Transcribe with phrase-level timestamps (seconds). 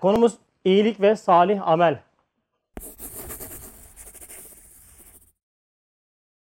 [0.00, 1.98] Konumuz iyilik ve salih amel.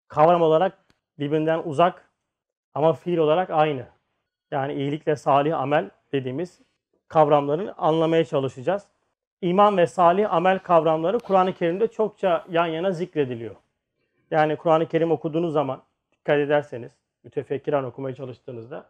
[0.08, 0.78] Kavram olarak
[1.20, 2.10] birbirinden uzak
[2.74, 3.86] ama fiil olarak aynı.
[4.52, 6.62] Yani iyilik ve salih amel dediğimiz
[7.08, 8.84] kavramların anlamaya çalışacağız.
[9.42, 13.56] İman ve salih amel kavramları Kur'an-ı Kerim'de çokça yan yana zikrediliyor.
[14.32, 16.92] Yani Kur'an-ı Kerim okuduğunuz zaman dikkat ederseniz,
[17.24, 18.90] mütefekkiren okumaya çalıştığınızda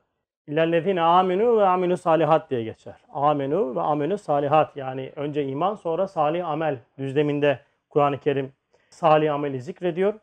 [0.52, 2.96] İllellezine amenu ve aminu salihat diye geçer.
[3.14, 8.54] Amenu ve aminu salihat yani önce iman sonra salih amel düzleminde Kur'an-ı Kerim
[8.90, 10.14] salih ameli zikrediyor.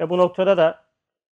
[0.00, 0.84] Ve bu noktada da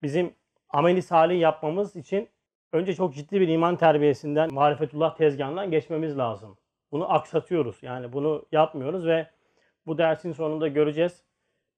[0.03, 0.35] bizim
[0.71, 2.29] ameli salih yapmamız için
[2.73, 6.57] önce çok ciddi bir iman terbiyesinden, marifetullah tezgahından geçmemiz lazım.
[6.93, 7.83] Bunu aksatıyoruz.
[7.83, 9.27] Yani bunu yapmıyoruz ve
[9.87, 11.23] bu dersin sonunda göreceğiz.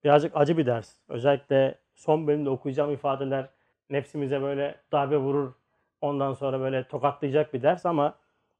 [0.04, 0.96] Birazcık acı bir ders.
[1.08, 3.48] Özellikle son bölümde okuyacağım ifadeler
[3.90, 5.59] nefsimize böyle darbe vurur.
[6.00, 8.14] Ondan sonra böyle tokatlayacak bir ders ama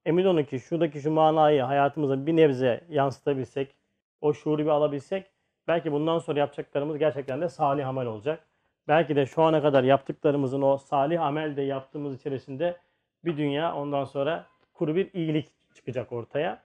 [0.07, 3.75] emin olun ki şuradaki şu manayı hayatımıza bir nebze yansıtabilsek,
[4.21, 5.31] o şuuru bir alabilsek
[5.69, 8.47] belki bundan sonra yapacaklarımız gerçekten de salih amel olacak.
[8.89, 12.77] Belki de şu ana kadar yaptıklarımızın o salih amel de yaptığımız içerisinde
[13.25, 16.63] bir dünya ondan sonra kuru bir iyilik çıkacak ortaya.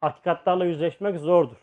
[0.00, 1.56] Hakikatlarla yüzleşmek zordur.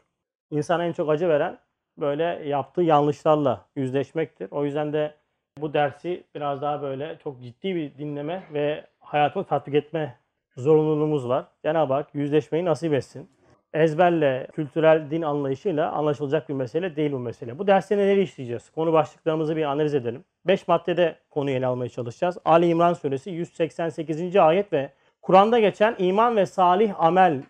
[0.51, 1.59] İnsana en çok acı veren
[1.97, 4.47] böyle yaptığı yanlışlarla yüzleşmektir.
[4.51, 5.15] O yüzden de
[5.57, 10.17] bu dersi biraz daha böyle çok ciddi bir dinleme ve hayatıma tatbik etme
[10.57, 11.45] zorunluluğumuz var.
[11.63, 13.29] Cenab-ı Hak yüzleşmeyi nasip etsin.
[13.73, 17.59] Ezberle, kültürel din anlayışıyla anlaşılacak bir mesele değil bu mesele.
[17.59, 18.69] Bu derste neleri işleyeceğiz?
[18.69, 20.23] Konu başlıklarımızı bir analiz edelim.
[20.47, 22.37] 5 maddede konuyu ele almaya çalışacağız.
[22.45, 24.35] Ali İmran Suresi 188.
[24.35, 24.89] ayet ve
[25.21, 27.43] Kur'an'da geçen iman ve salih amel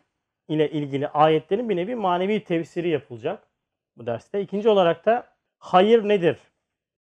[0.48, 3.48] ile ilgili ayetlerin bir nevi manevi tefsiri yapılacak
[3.98, 4.42] bu derste.
[4.42, 5.28] İkinci olarak da
[5.60, 6.38] hayır nedir?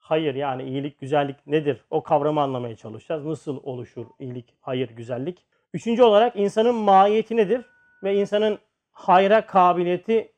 [0.03, 1.85] Hayır yani iyilik, güzellik nedir?
[1.89, 3.25] O kavramı anlamaya çalışacağız.
[3.25, 5.45] Nasıl oluşur iyilik, hayır, güzellik?
[5.73, 7.65] Üçüncü olarak insanın mahiyeti nedir?
[8.03, 8.59] Ve insanın
[8.91, 10.31] hayra kabiliyeti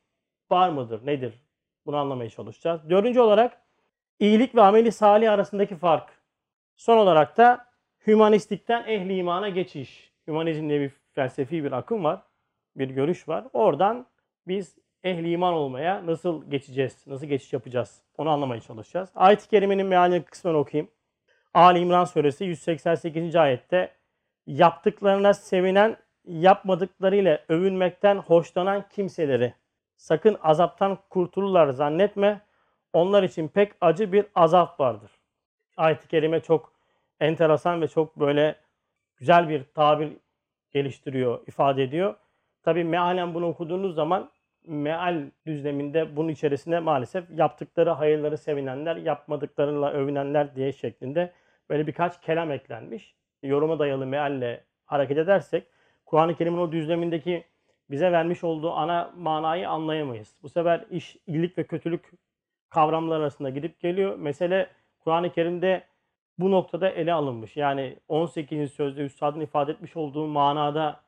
[0.50, 1.06] var mıdır?
[1.06, 1.34] Nedir?
[1.86, 2.90] Bunu anlamaya çalışacağız.
[2.90, 3.60] Dördüncü olarak
[4.18, 6.08] iyilik ve ameli salih arasındaki fark.
[6.76, 7.66] Son olarak da
[8.06, 10.12] hümanistikten ehli imana geçiş.
[10.26, 12.22] Hümanizm diye bir felsefi bir akım var.
[12.76, 13.44] Bir görüş var.
[13.52, 14.06] Oradan
[14.48, 17.06] biz ehli iman olmaya nasıl geçeceğiz?
[17.06, 18.02] Nasıl geçiş yapacağız?
[18.18, 19.10] Onu anlamaya çalışacağız.
[19.14, 20.90] Ayet-i Kerime'nin mealini kısmen okuyayım.
[21.54, 23.36] Ali İmran Suresi 188.
[23.36, 23.90] ayette
[24.46, 29.54] yaptıklarına sevinen, yapmadıklarıyla övünmekten hoşlanan kimseleri
[29.96, 32.40] sakın azaptan kurtulurlar zannetme.
[32.92, 35.10] Onlar için pek acı bir azap vardır.
[35.76, 36.72] Ayet-i Kerime çok
[37.20, 38.56] enteresan ve çok böyle
[39.16, 40.12] güzel bir tabir
[40.72, 42.14] geliştiriyor, ifade ediyor.
[42.62, 44.30] Tabi mealen bunu okuduğunuz zaman
[44.66, 51.32] meal düzleminde bunun içerisinde maalesef yaptıkları hayırları sevinenler, yapmadıklarıyla övünenler diye şeklinde
[51.70, 53.14] böyle birkaç kelam eklenmiş.
[53.42, 55.66] Yoruma dayalı mealle hareket edersek
[56.06, 57.44] Kur'an-ı Kerim'in o düzlemindeki
[57.90, 60.34] bize vermiş olduğu ana manayı anlayamayız.
[60.42, 62.10] Bu sefer iş, iyilik ve kötülük
[62.68, 64.18] kavramlar arasında gidip geliyor.
[64.18, 65.84] Mesele Kur'an-ı Kerim'de
[66.38, 67.56] bu noktada ele alınmış.
[67.56, 68.72] Yani 18.
[68.72, 71.00] sözde Üstad'ın ifade etmiş olduğu manada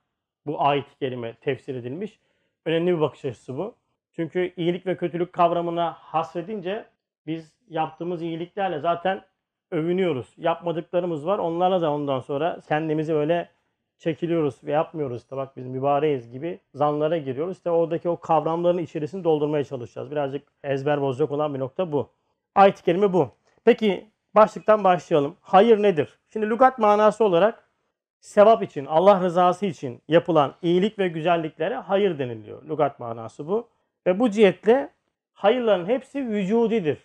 [0.46, 2.20] bu ayet-i kerime tefsir edilmiş.
[2.68, 3.74] Önemli bir bakış açısı bu.
[4.16, 6.84] Çünkü iyilik ve kötülük kavramına hasredince
[7.26, 9.24] biz yaptığımız iyiliklerle zaten
[9.70, 10.34] övünüyoruz.
[10.36, 11.38] Yapmadıklarımız var.
[11.38, 13.48] Onlarla da ondan sonra kendimizi öyle
[13.98, 15.22] çekiliyoruz ve yapmıyoruz.
[15.22, 17.56] İşte bak biz mübareğiz gibi zanlara giriyoruz.
[17.56, 20.10] İşte oradaki o kavramların içerisini doldurmaya çalışacağız.
[20.10, 22.10] Birazcık ezber bozacak olan bir nokta bu.
[22.54, 23.28] Ayet-i kerime bu.
[23.64, 25.36] Peki başlıktan başlayalım.
[25.40, 26.18] Hayır nedir?
[26.32, 27.67] Şimdi lügat manası olarak
[28.20, 32.62] sevap için, Allah rızası için yapılan iyilik ve güzelliklere hayır deniliyor.
[32.62, 33.68] Lugat manası bu.
[34.06, 34.88] Ve bu cihetle
[35.32, 36.98] hayırların hepsi vücudidir.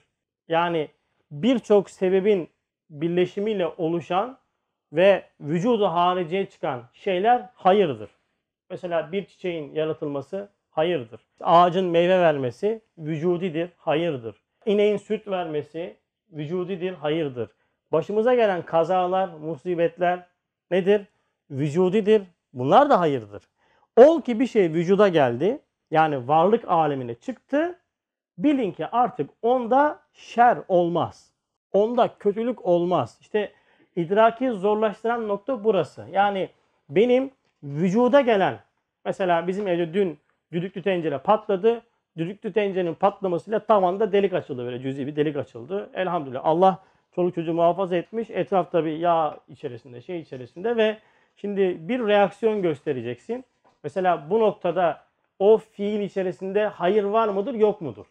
[0.48, 0.88] Yani
[1.32, 2.50] birçok sebebin
[2.90, 4.38] birleşimiyle oluşan
[4.94, 8.10] ve vücudu hariciye çıkan şeyler hayırdır.
[8.70, 11.22] Mesela bir çiçeğin yaratılması hayırdır.
[11.42, 14.36] Ağacın meyve vermesi vücudidir, hayırdır.
[14.66, 15.98] İneğin süt vermesi
[16.32, 17.50] vücudidir, hayırdır.
[17.92, 20.28] Başımıza gelen kazalar, musibetler
[20.74, 21.06] nedir?
[21.52, 22.22] Vücudidir.
[22.54, 23.44] Bunlar da hayırdır.
[23.98, 25.60] Ol ki bir şey vücuda geldi.
[25.92, 27.80] Yani varlık alemine çıktı.
[28.38, 31.32] Bilin ki artık onda şer olmaz.
[31.74, 33.18] Onda kötülük olmaz.
[33.22, 33.52] İşte
[33.96, 36.06] idraki zorlaştıran nokta burası.
[36.12, 36.50] Yani
[36.90, 37.32] benim
[37.64, 38.60] vücuda gelen
[39.06, 40.20] mesela bizim evde dün
[40.52, 41.82] düdüklü tencere patladı.
[42.18, 45.90] Düdüklü tencerenin patlamasıyla tavanda delik açıldı böyle cüzi bir delik açıldı.
[45.94, 46.80] Elhamdülillah Allah
[47.16, 48.30] çoluk çocuğu muhafaza etmiş.
[48.30, 50.98] Etrafta bir yağ içerisinde şey içerisinde ve
[51.36, 53.46] şimdi bir reaksiyon göstereceksin.
[53.84, 55.02] Mesela bu noktada
[55.40, 58.06] o fiil içerisinde hayır var mıdır yok mudur?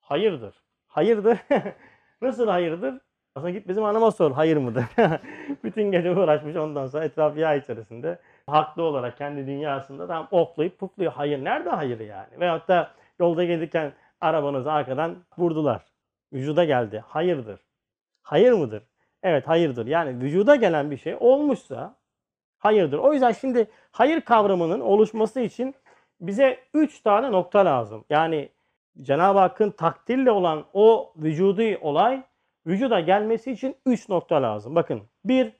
[0.00, 0.54] Hayırdır.
[0.86, 1.38] Hayırdır.
[2.22, 2.94] Nasıl hayırdır?
[3.34, 4.84] Aslında git bizim anama sor hayır mıdır?
[5.64, 8.18] Bütün gece uğraşmış ondan sonra etraf yağ içerisinde.
[8.46, 11.12] haklı olarak kendi dünyasında tam oklayıp pufluyor.
[11.12, 12.40] Hayır nerede hayır yani?
[12.40, 15.82] Veyahut da yolda gelirken arabanızı arkadan vurdular.
[16.32, 17.04] Vücuda geldi.
[17.06, 17.60] Hayırdır.
[18.24, 18.82] Hayır mıdır?
[19.22, 19.86] Evet hayırdır.
[19.86, 21.96] Yani vücuda gelen bir şey olmuşsa
[22.58, 22.98] hayırdır.
[22.98, 25.74] O yüzden şimdi hayır kavramının oluşması için
[26.20, 28.04] bize üç tane nokta lazım.
[28.10, 28.48] Yani
[29.02, 32.22] Cenab-ı Hakk'ın takdirle olan o vücudi olay
[32.66, 34.74] vücuda gelmesi için üç nokta lazım.
[34.74, 35.52] Bakın bir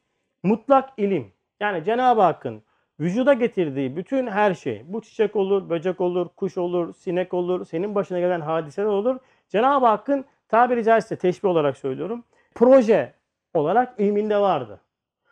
[0.42, 1.32] mutlak ilim.
[1.60, 2.62] Yani Cenab-ı Hakk'ın
[3.00, 7.94] vücuda getirdiği bütün her şey, bu çiçek olur, böcek olur, kuş olur, sinek olur, senin
[7.94, 9.18] başına gelen hadiseler olur.
[9.48, 13.14] Cenab-ı Hakk'ın tabiri caizse teşbih olarak söylüyorum, proje
[13.54, 14.80] olarak ilminde vardı.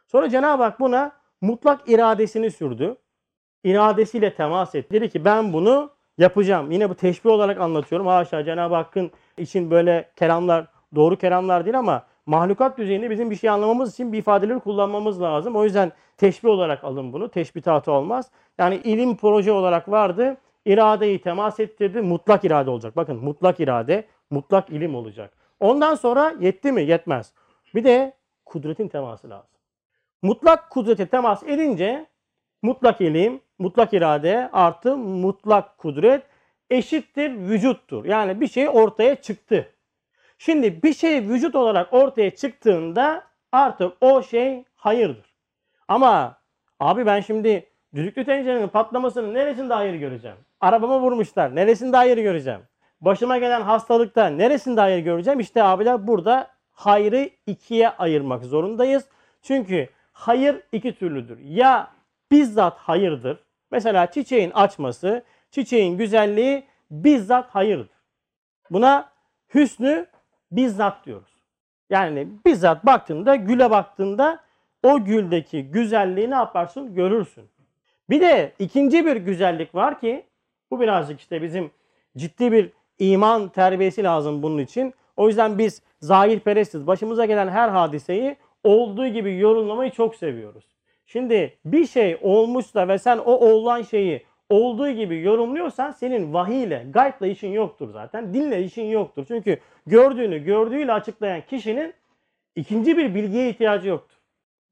[0.06, 2.96] Sonra Cenab-ı Hak buna mutlak iradesini sürdü.
[3.64, 4.94] İradesiyle temas etti.
[4.94, 6.70] Dedi ki ben bunu yapacağım.
[6.70, 8.06] Yine bu teşbih olarak anlatıyorum.
[8.06, 13.50] Haşa Cenab-ı Hakk'ın için böyle kelamlar doğru kelamlar değil ama mahlukat düzeyinde bizim bir şey
[13.50, 15.56] anlamamız için bir ifadeleri kullanmamız lazım.
[15.56, 17.28] O yüzden teşbih olarak alın bunu.
[17.28, 18.30] Teşbihatı olmaz.
[18.58, 20.36] Yani ilim proje olarak vardı.
[20.64, 22.00] İradeyi temas ettirdi.
[22.00, 22.96] Mutlak irade olacak.
[22.96, 25.41] Bakın mutlak irade, mutlak ilim olacak.
[25.62, 26.82] Ondan sonra yetti mi?
[26.82, 27.32] Yetmez.
[27.74, 28.12] Bir de
[28.44, 29.50] kudretin teması lazım.
[30.22, 32.06] Mutlak kudrete temas edince
[32.62, 36.22] mutlak ilim, mutlak irade artı mutlak kudret
[36.70, 38.04] eşittir vücuttur.
[38.04, 39.68] Yani bir şey ortaya çıktı.
[40.38, 45.34] Şimdi bir şey vücut olarak ortaya çıktığında artık o şey hayırdır.
[45.88, 46.36] Ama
[46.80, 50.36] abi ben şimdi düdüklü tencerenin patlamasının neresinde hayır göreceğim?
[50.60, 51.56] Arabama vurmuşlar.
[51.56, 52.60] Neresinde hayır göreceğim?
[53.02, 55.40] Başıma gelen hastalıkta neresinde hayır göreceğim?
[55.40, 59.04] İşte abiler burada hayrı ikiye ayırmak zorundayız.
[59.42, 61.38] Çünkü hayır iki türlüdür.
[61.38, 61.90] Ya
[62.30, 63.38] bizzat hayırdır.
[63.70, 67.96] Mesela çiçeğin açması, çiçeğin güzelliği bizzat hayırdır.
[68.70, 69.10] Buna
[69.54, 70.06] hüsnü
[70.52, 71.32] bizzat diyoruz.
[71.90, 74.40] Yani bizzat baktığında, güle baktığında
[74.82, 76.94] o güldeki güzelliği ne yaparsın?
[76.94, 77.44] Görürsün.
[78.10, 80.26] Bir de ikinci bir güzellik var ki
[80.70, 81.70] bu birazcık işte bizim
[82.16, 82.72] ciddi bir
[83.02, 84.94] iman terbiyesi lazım bunun için.
[85.16, 86.86] O yüzden biz zahirperestiz.
[86.86, 90.64] Başımıza gelen her hadiseyi olduğu gibi yorumlamayı çok seviyoruz.
[91.06, 97.26] Şimdi bir şey olmuşsa ve sen o olan şeyi olduğu gibi yorumluyorsan senin vahiyle, gaybla
[97.26, 98.34] işin yoktur zaten.
[98.34, 99.24] Dinle işin yoktur.
[99.28, 101.94] Çünkü gördüğünü gördüğüyle açıklayan kişinin
[102.56, 104.16] ikinci bir bilgiye ihtiyacı yoktur.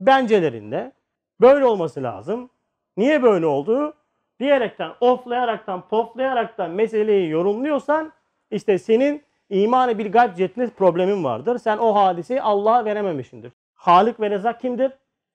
[0.00, 0.92] Bencelerinde
[1.40, 2.50] böyle olması lazım.
[2.96, 3.94] Niye böyle oldu?
[4.40, 8.12] Diyerekten, oflayaraktan, poflayaraktan meseleyi yorumluyorsan
[8.50, 11.58] işte senin imanı bir gayb cihetinde problemin vardır.
[11.58, 13.52] Sen o hadiseyi Allah'a verememişsindir.
[13.74, 14.92] Halik ve Rezak kimdir?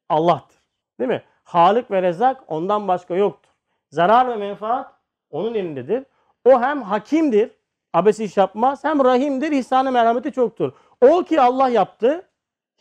[0.09, 0.57] Allah'tır.
[0.99, 1.23] Değil mi?
[1.43, 3.51] Halik ve Rezak ondan başka yoktur.
[3.89, 4.91] Zarar ve menfaat
[5.29, 6.03] onun elindedir.
[6.45, 7.51] O hem hakimdir,
[7.93, 10.71] abesi iş yapmaz, hem rahimdir, ihsanı merhameti çoktur.
[11.01, 12.27] O ki Allah yaptı,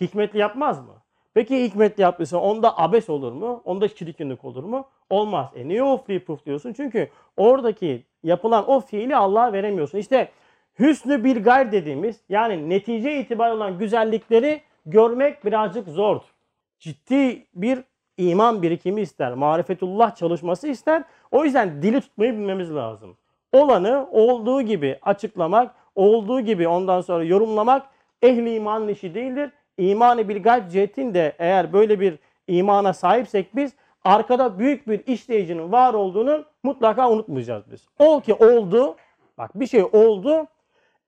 [0.00, 0.94] hikmetli yapmaz mı?
[1.34, 3.62] Peki hikmetli yaptıysa onda abes olur mu?
[3.64, 4.88] Onda çirkinlik olur mu?
[5.10, 5.50] Olmaz.
[5.54, 6.72] E niye oflayıp pufluyorsun?
[6.72, 9.99] Çünkü oradaki yapılan o fiili Allah'a veremiyorsun.
[9.99, 10.29] İşte
[10.79, 16.35] hüsnü bir gayr dediğimiz yani netice itibariyle olan güzellikleri görmek birazcık zordur.
[16.79, 17.79] Ciddi bir
[18.17, 19.35] iman birikimi ister.
[19.35, 21.03] Marifetullah çalışması ister.
[21.31, 23.17] O yüzden dili tutmayı bilmemiz lazım.
[23.53, 27.87] Olanı olduğu gibi açıklamak, olduğu gibi ondan sonra yorumlamak
[28.23, 29.50] ehli imanın işi değildir.
[29.79, 32.19] İmanı bir gayb cihetinde eğer böyle bir
[32.49, 33.73] imana sahipsek biz
[34.05, 37.87] arkada büyük bir işleyicinin var olduğunu mutlaka unutmayacağız biz.
[37.99, 38.96] Ol ki oldu,
[39.38, 40.47] bak bir şey oldu,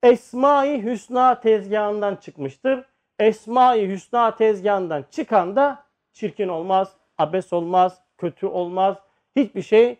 [0.03, 2.85] Esma-i Hüsna tezgahından çıkmıştır.
[3.19, 8.97] Esma-i Hüsna tezgahından çıkan da çirkin olmaz, abes olmaz, kötü olmaz.
[9.37, 9.99] Hiçbir şey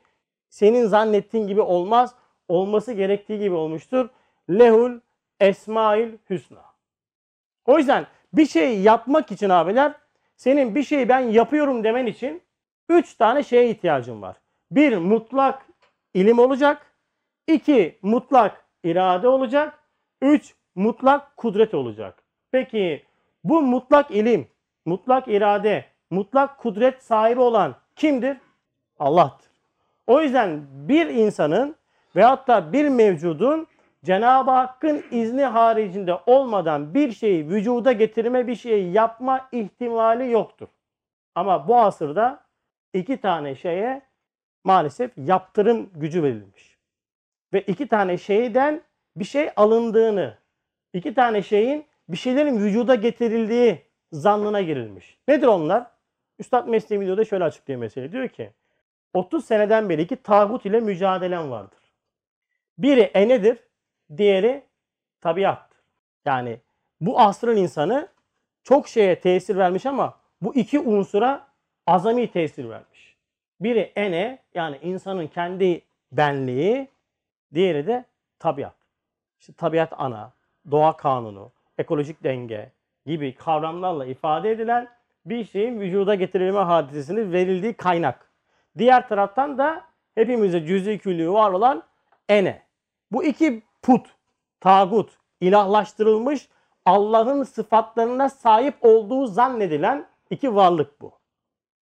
[0.49, 2.15] senin zannettiğin gibi olmaz.
[2.49, 4.09] Olması gerektiği gibi olmuştur.
[4.51, 5.01] Lehul
[5.41, 6.65] Esmail Hüsna.
[7.67, 9.93] O yüzden bir şey yapmak için abiler
[10.37, 12.43] senin bir şeyi ben yapıyorum demen için
[12.89, 14.37] üç tane şeye ihtiyacın var.
[14.71, 15.67] Bir mutlak
[16.15, 16.93] ilim olacak.
[17.47, 19.79] iki mutlak irade olacak.
[20.23, 22.23] Üç mutlak kudret olacak.
[22.53, 23.05] Peki
[23.45, 24.49] bu mutlak ilim,
[24.85, 28.37] mutlak irade, mutlak kudret sahibi olan kimdir?
[28.99, 29.51] Allah'tır.
[30.07, 31.77] O yüzden bir insanın
[32.17, 33.67] veyahut da bir mevcudun
[34.05, 40.69] Cenab-ı Hakk'ın izni haricinde olmadan bir şeyi vücuda getirme, bir şeyi yapma ihtimali yoktur.
[41.35, 42.45] Ama bu asırda
[42.93, 44.03] iki tane şeye
[44.67, 46.79] maalesef yaptırım gücü verilmiş.
[47.53, 48.83] Ve iki tane şeyden
[49.17, 50.39] bir şey alındığını,
[50.93, 53.83] iki tane şeyin bir şeylerin vücuda getirildiği
[54.13, 55.19] zannına girilmiş.
[55.29, 55.87] Nedir onlar?
[56.39, 58.13] Üstad Mesleği videoda şöyle açıklıyor meseleyi.
[58.13, 58.51] Diyor ki
[59.15, 61.79] 30 seneden beri iki tağut ile mücadelem vardır.
[62.79, 63.59] Biri enedir,
[64.17, 64.63] diğeri
[65.21, 65.81] tabiattır.
[66.25, 66.61] Yani
[67.01, 68.09] bu asrın insanı
[68.63, 71.47] çok şeye tesir vermiş ama bu iki unsura
[71.87, 72.96] azami tesir vermiş.
[73.61, 75.83] Biri ene yani insanın kendi
[76.13, 76.89] benliği,
[77.55, 78.05] diğeri de
[78.39, 78.75] tabiat.
[79.41, 80.33] İşte tabiat ana,
[80.71, 82.73] doğa kanunu, ekolojik denge
[83.07, 84.89] gibi kavramlarla ifade edilen
[85.27, 88.31] bir şeyin vücuda getirilme hadisesinin verildiği kaynak.
[88.79, 89.85] Diğer taraftan da
[90.15, 91.83] hepimize cüz'i küllü var olan
[92.29, 92.63] ene.
[93.13, 94.07] Bu iki put,
[94.61, 96.49] tagut, ilahlaştırılmış
[96.85, 101.13] Allah'ın sıfatlarına sahip olduğu zannedilen iki varlık bu.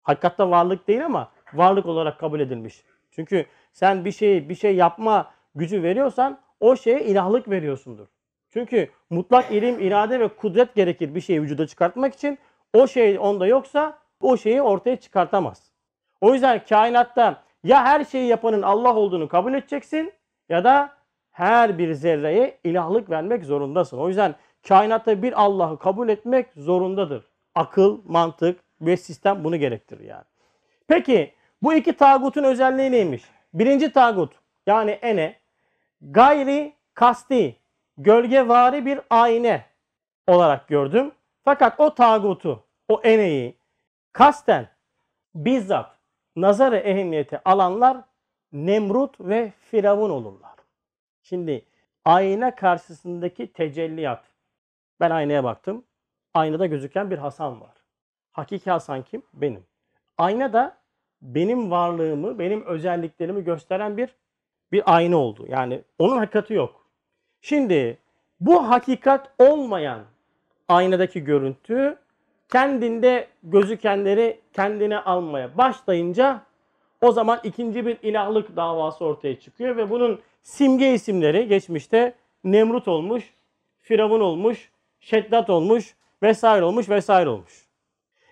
[0.03, 2.83] Hakikatte varlık değil ama varlık olarak kabul edilmiş.
[3.11, 8.07] Çünkü sen bir şey bir şey yapma gücü veriyorsan o şeye ilahlık veriyorsundur.
[8.49, 12.39] Çünkü mutlak ilim, irade ve kudret gerekir bir şeyi vücuda çıkartmak için.
[12.73, 15.71] O şey onda yoksa o şeyi ortaya çıkartamaz.
[16.21, 20.13] O yüzden kainatta ya her şeyi yapanın Allah olduğunu kabul edeceksin
[20.49, 20.93] ya da
[21.31, 23.97] her bir zerreye ilahlık vermek zorundasın.
[23.97, 24.35] O yüzden
[24.67, 27.25] kainatta bir Allah'ı kabul etmek zorundadır.
[27.55, 30.25] Akıl, mantık ve sistem bunu gerektirir yani.
[30.87, 31.33] Peki
[31.63, 33.23] bu iki tağutun özelliği neymiş?
[33.53, 34.33] Birinci tağut
[34.67, 35.39] yani ene
[36.01, 37.55] gayri kasti,
[37.97, 39.61] gölgevari bir ayna
[40.27, 41.11] olarak gördüm.
[41.45, 43.57] Fakat o tağutu, o eneyi
[44.11, 44.67] kasten
[45.35, 45.97] bizzat
[46.35, 47.97] nazarı ehemmiyete alanlar
[48.53, 50.55] Nemrut ve Firavun olurlar.
[51.23, 51.65] Şimdi
[52.05, 54.23] ayna karşısındaki tecelliyat.
[54.99, 55.85] Ben aynaya baktım.
[56.33, 57.73] Aynada gözüken bir Hasan var.
[58.31, 59.23] Hakiki Hasan kim?
[59.33, 59.65] Benim.
[60.17, 60.77] Ayna da
[61.23, 64.09] benim varlığımı, benim özelliklerimi gösteren bir
[64.71, 65.45] bir ayna oldu.
[65.49, 66.85] Yani onun hakikati yok.
[67.41, 67.97] Şimdi
[68.39, 69.99] bu hakikat olmayan
[70.67, 71.97] aynadaki görüntü
[72.51, 76.41] kendinde gözükenleri kendine almaya başlayınca
[77.01, 82.13] o zaman ikinci bir ilahlık davası ortaya çıkıyor ve bunun simge isimleri geçmişte
[82.43, 83.33] Nemrut olmuş,
[83.81, 87.67] Firavun olmuş, Şeddat olmuş vesaire olmuş vesaire olmuş.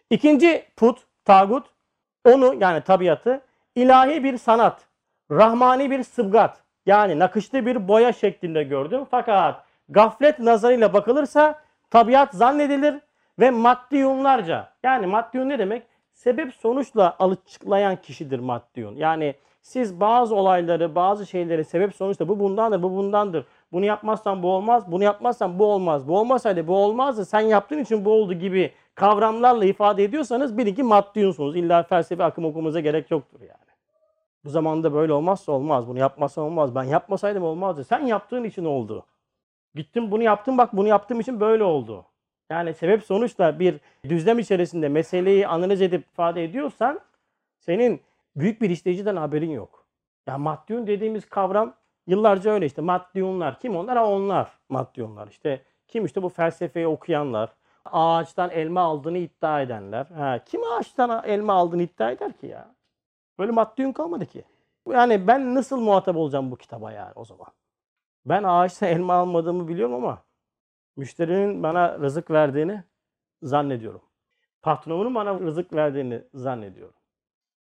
[0.10, 1.66] İkinci put, tagut
[2.26, 3.42] onu yani tabiatı
[3.76, 4.82] ilahi bir sanat,
[5.32, 9.06] rahmani bir sıbgat yani nakışlı bir boya şeklinde gördüm.
[9.12, 12.96] Fakat gaflet nazarıyla bakılırsa tabiat zannedilir
[13.40, 15.84] ve maddiyunlarca yani maddiyun ne demek?
[16.14, 18.96] Sebep sonuçla açıklayan kişidir maddiyun.
[18.96, 23.46] Yani siz bazı olayları, bazı şeyleri sebep sonuçla bu bundandır, bu bundandır.
[23.72, 26.08] Bunu yapmazsan bu olmaz, bunu yapmazsan bu olmaz.
[26.08, 27.26] Bu olmasaydı bu olmazdı.
[27.26, 31.56] Sen yaptığın için bu oldu gibi kavramlarla ifade ediyorsanız bilin ki maddiyunsunuz.
[31.56, 33.72] İlla felsefe akım okumuza gerek yoktur yani.
[34.46, 35.88] Bu zamanda böyle olmazsa olmaz.
[35.88, 36.76] Bunu yapmazsan olmaz.
[36.76, 37.84] Ben yapmasaydım olmazdı.
[37.84, 39.06] Sen yaptığın için oldu.
[39.76, 42.06] Gittim bunu yaptım bak bunu yaptığım için böyle oldu.
[42.50, 43.80] Yani sebep sonuçla bir
[44.10, 47.00] düzlem içerisinde meseleyi analiz edip ifade ediyorsan
[47.60, 48.02] senin
[48.36, 49.86] büyük bir işleyiciden haberin yok.
[50.28, 51.74] Ya maddiyun dediğimiz kavram
[52.08, 53.60] yıllarca öyle işte maddiyunlar.
[53.60, 53.98] Kim onlar?
[53.98, 55.28] Ha onlar maddiyunlar.
[55.28, 57.50] İşte kim işte bu felsefeyi okuyanlar,
[57.86, 60.06] ağaçtan elma aldığını iddia edenler.
[60.06, 62.76] Ha, kim ağaçtan elma aldığını iddia eder ki ya?
[63.40, 64.44] Böyle maddiyun kalmadı ki.
[64.90, 67.48] Yani ben nasıl muhatap olacağım bu kitaba yani o zaman?
[68.26, 70.24] Ben ağaçtan elma almadığımı biliyorum ama
[70.98, 72.84] müşterinin bana rızık verdiğini
[73.42, 74.02] zannediyorum.
[74.62, 76.96] Patronumun bana rızık verdiğini zannediyorum.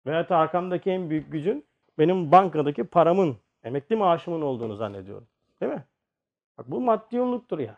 [0.06, 1.66] Veyahut da arkamdaki en büyük gücün
[1.99, 5.28] benim bankadaki paramın, emekli maaşımın olduğunu zannediyorum.
[5.61, 5.85] Değil mi?
[6.58, 7.76] Bak bu maddiyonluktur yani.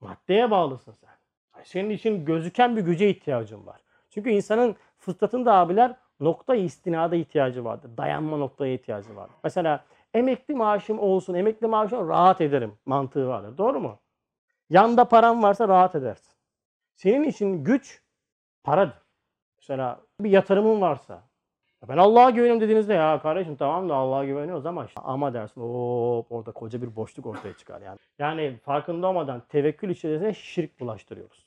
[0.00, 1.19] Maddeye bağlısın sen.
[1.64, 3.80] Senin için gözüken bir güce ihtiyacın var.
[4.10, 7.90] Çünkü insanın fıtratında abiler nokta istinada ihtiyacı vardır.
[7.96, 9.36] Dayanma noktaya ihtiyacı vardır.
[9.44, 13.58] Mesela emekli maaşım olsun, emekli maaşım rahat ederim mantığı vardır.
[13.58, 13.98] Doğru mu?
[14.70, 16.32] Yanda param varsa rahat edersin.
[16.94, 18.02] Senin için güç
[18.64, 19.02] paradır.
[19.58, 21.29] Mesela bir yatırımın varsa.
[21.88, 26.32] Ben Allah'a güveniyorum dediğinizde ya kardeşim tamam da Allah'a güveniyoruz ama işte ama dersin hop
[26.32, 27.98] orada koca bir boşluk ortaya çıkar yani.
[28.18, 31.46] Yani farkında olmadan tevekkül içerisine şirk bulaştırıyoruz.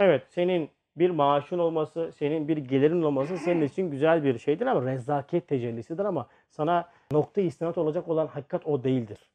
[0.00, 4.82] Evet senin bir maaşın olması, senin bir gelirin olması senin için güzel bir şeydir ama
[4.82, 9.30] rezaket tecellisidir ama sana nokta istinat olacak olan hakikat o değildir.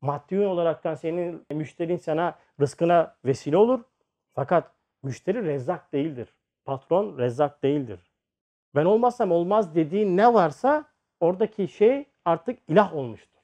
[0.00, 3.80] Maddi olaraktan senin müşterin sana rızkına vesile olur.
[4.34, 4.70] Fakat
[5.02, 6.34] müşteri rezzak değildir.
[6.64, 8.11] Patron rezzak değildir.
[8.74, 10.84] Ben olmazsam olmaz dediğin ne varsa
[11.20, 13.38] oradaki şey artık ilah olmuştur.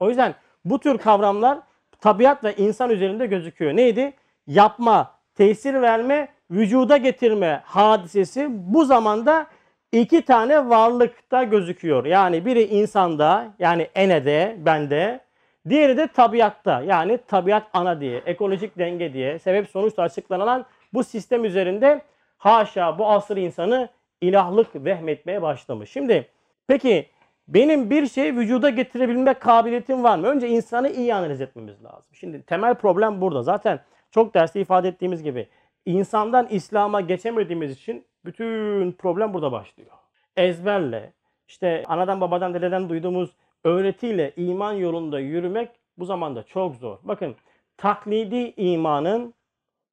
[0.00, 1.58] O yüzden bu tür kavramlar
[2.00, 3.76] tabiat ve insan üzerinde gözüküyor.
[3.76, 4.12] Neydi?
[4.46, 9.46] Yapma, tesir verme, vücuda getirme hadisesi bu zamanda
[9.92, 12.04] iki tane varlıkta gözüküyor.
[12.04, 15.20] Yani biri insanda yani enede, bende,
[15.68, 21.44] diğeri de tabiatta yani tabiat ana diye, ekolojik denge diye sebep sonuçla açıklanan bu sistem
[21.44, 22.02] üzerinde
[22.38, 23.88] haşa bu asır insanı
[24.24, 25.90] ilahlık vehmetmeye başlamış.
[25.90, 26.28] Şimdi
[26.66, 27.06] peki
[27.48, 30.26] benim bir şey vücuda getirebilme kabiliyetim var mı?
[30.26, 32.04] Önce insanı iyi analiz etmemiz lazım.
[32.12, 33.42] Şimdi temel problem burada.
[33.42, 35.48] Zaten çok derste ifade ettiğimiz gibi
[35.86, 39.90] insandan İslam'a geçemediğimiz için bütün problem burada başlıyor.
[40.36, 41.12] ezberle,
[41.48, 43.30] işte anadan babadan dededen duyduğumuz
[43.64, 46.98] öğretiyle iman yolunda yürümek bu zamanda çok zor.
[47.02, 47.36] Bakın
[47.76, 49.34] taklidi imanın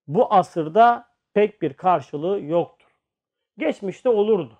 [0.08, 2.81] bu asırda pek bir karşılığı yoktur.
[3.58, 4.54] Geçmişte olurdu.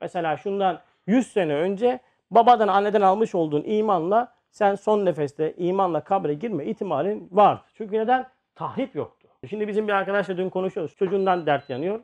[0.00, 6.34] Mesela şundan 100 sene önce babadan anneden almış olduğun imanla sen son nefeste imanla kabre
[6.34, 7.62] girme ihtimalin vardı.
[7.74, 8.28] Çünkü neden?
[8.54, 9.28] Tahrip yoktu.
[9.48, 10.96] Şimdi bizim bir arkadaşla dün konuşuyoruz.
[10.96, 12.00] Çocuğundan dert yanıyor.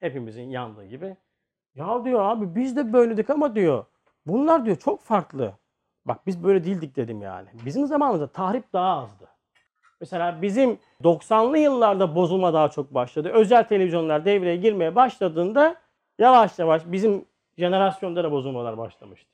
[0.00, 1.16] Hepimizin yandığı gibi.
[1.74, 3.84] Ya diyor abi biz de böyledik ama diyor.
[4.26, 5.52] Bunlar diyor çok farklı.
[6.04, 7.48] Bak biz böyle değildik dedim yani.
[7.64, 9.28] Bizim zamanımızda tahrip daha azdı.
[10.00, 13.30] Mesela bizim 90'lı yıllarda bozulma daha çok başladı.
[13.34, 15.76] Özel televizyonlar devreye girmeye başladığında
[16.18, 17.24] yavaş yavaş bizim
[17.58, 19.30] jenerasyonda da bozulmalar başlamıştı.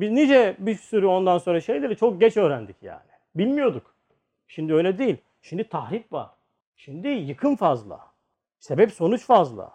[0.00, 3.10] Biz nice bir sürü ondan sonra şeyleri çok geç öğrendik yani.
[3.34, 3.94] Bilmiyorduk.
[4.48, 5.16] Şimdi öyle değil.
[5.42, 6.30] Şimdi tahrip var.
[6.76, 8.00] Şimdi yıkım fazla.
[8.58, 9.70] Sebep sonuç fazla.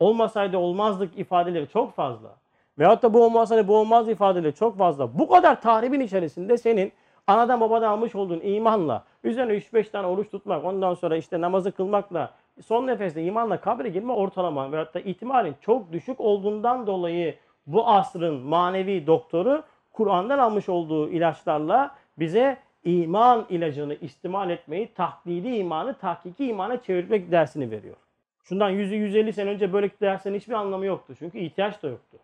[0.00, 2.36] Olmasaydı olmazdık ifadeleri çok fazla.
[2.78, 5.18] Veyahut da bu olmasaydı bu olmaz ifadeleri çok fazla.
[5.18, 6.92] Bu kadar tahribin içerisinde senin
[7.26, 12.34] anadan babadan almış olduğun imanla, üzerine 3-5 tane oruç tutmak, ondan sonra işte namazı kılmakla,
[12.62, 17.34] son nefeste imanla kabre girme ortalama veyahut da ihtimalin çok düşük olduğundan dolayı
[17.66, 19.62] bu asrın manevi doktoru
[19.92, 27.70] Kur'an'dan almış olduğu ilaçlarla bize iman ilacını istimal etmeyi, taklidi imanı tahkiki imana çevirmek dersini
[27.70, 27.96] veriyor.
[28.44, 31.14] Şundan 100-150 sene önce böyle derslerin hiçbir anlamı yoktu.
[31.18, 32.18] Çünkü ihtiyaç da yoktu.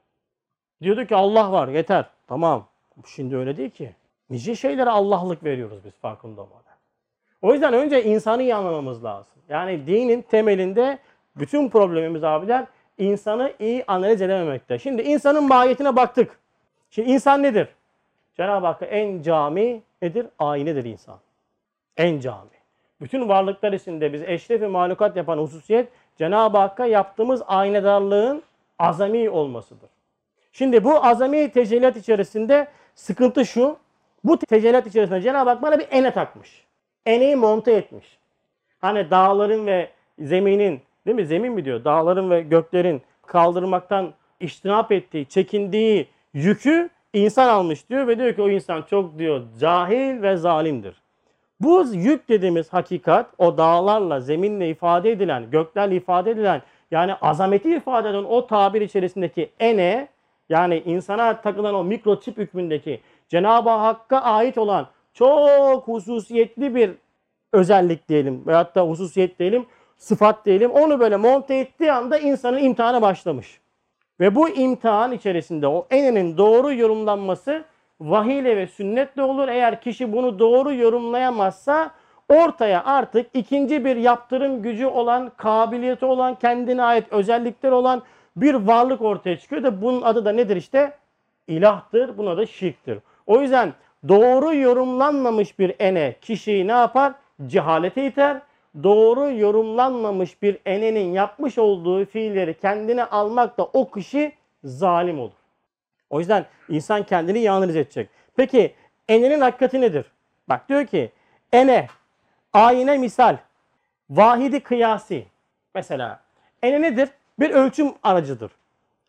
[0.83, 2.04] Diyordu ki Allah var yeter.
[2.26, 2.66] Tamam.
[3.07, 3.95] Şimdi öyle değil ki.
[4.30, 6.60] Nice şeylere Allah'lık veriyoruz biz farkında olmadan.
[7.42, 9.37] O yüzden önce insanı iyi anlamamız lazım.
[9.49, 10.99] Yani dinin temelinde
[11.37, 12.66] bütün problemimiz abiler
[12.99, 14.78] insanı iyi analiz edememekte.
[14.78, 16.38] Şimdi insanın mahiyetine baktık.
[16.90, 17.68] Şimdi insan nedir?
[18.37, 20.26] Cenab-ı Hakk'a en cami nedir?
[20.38, 21.18] Aynedir insan.
[21.96, 22.50] En cami.
[23.00, 28.42] Bütün varlıklar içinde biz eşref ve mahlukat yapan hususiyet Cenab-ı Hakk'a yaptığımız aynedarlığın
[28.78, 29.90] azami olmasıdır.
[30.52, 33.76] Şimdi bu azami tecellat içerisinde sıkıntı şu.
[34.24, 36.64] Bu tecellat içerisinde Cenab-ı Hak bana bir ene takmış.
[37.06, 38.18] Eneyi monte etmiş.
[38.80, 41.26] Hani dağların ve zeminin değil mi?
[41.26, 41.85] Zemin mi diyor?
[41.85, 48.48] Dağların ve göklerin kaldırmaktan iştinap ettiği, çekindiği yükü insan almış diyor ve diyor ki o
[48.48, 51.02] insan çok diyor cahil ve zalimdir.
[51.61, 58.09] Bu yük dediğimiz hakikat o dağlarla, zeminle ifade edilen, göklerle ifade edilen yani azameti ifade
[58.09, 60.09] eden o tabir içerisindeki ene
[60.48, 63.00] yani insana takılan o mikroçip hükmündeki
[63.31, 66.90] Cenab-ı Hakk'a ait olan çok hususiyetli bir
[67.53, 69.66] özellik diyelim veyahut da hususiyet diyelim,
[69.97, 70.71] sıfat diyelim.
[70.71, 73.61] Onu böyle monte ettiği anda insanın imtihanı başlamış.
[74.21, 77.64] Ve bu imtihan içerisinde o enenin doğru yorumlanması
[78.01, 79.49] vahiyle ve sünnetle olur.
[79.49, 81.90] Eğer kişi bunu doğru yorumlayamazsa
[82.29, 88.03] ortaya artık ikinci bir yaptırım gücü olan, kabiliyeti olan, kendine ait özellikler olan
[88.37, 90.93] bir varlık ortaya çıkıyor da bunun adı da nedir işte?
[91.49, 92.19] İlahtır.
[92.19, 92.99] Buna da şirktir.
[93.31, 93.75] O yüzden
[94.09, 97.12] doğru yorumlanmamış bir ene kişiyi ne yapar?
[97.47, 98.43] Cehalete iter.
[98.83, 104.33] Doğru yorumlanmamış bir enenin yapmış olduğu fiilleri kendine almakla o kişi
[104.64, 105.33] zalim olur.
[106.11, 108.09] O yüzden insan kendini analiz edecek.
[108.37, 108.75] Peki
[109.09, 110.07] enenin hakikati nedir?
[110.49, 111.12] Bak diyor ki
[111.53, 111.87] ene,
[112.53, 113.37] ayine misal,
[114.11, 115.27] vahidi kıyasi.
[115.75, 116.21] Mesela
[116.62, 117.09] ene nedir?
[117.38, 118.51] Bir ölçüm aracıdır.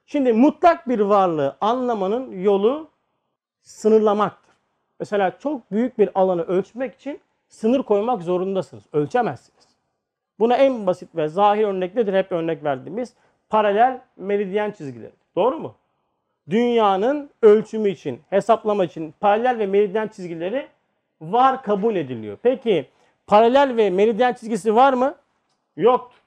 [0.06, 2.90] Şimdi mutlak bir varlığı anlamanın yolu
[3.62, 4.56] sınırlamaktır.
[5.00, 8.84] Mesela çok büyük bir alanı ölçmek için sınır koymak zorundasınız.
[8.93, 9.67] Ölçemezsiniz.
[10.39, 12.13] Buna en basit ve zahir örnek nedir?
[12.13, 13.13] Hep örnek verdiğimiz
[13.50, 15.12] paralel meridyen çizgileri.
[15.36, 15.76] Doğru mu?
[16.50, 20.67] Dünyanın ölçümü için, hesaplama için paralel ve meridyen çizgileri
[21.21, 22.38] var kabul ediliyor.
[22.43, 22.89] Peki
[23.28, 25.15] paralel ve meridyen çizgisi var mı?
[25.78, 26.21] Yoktur.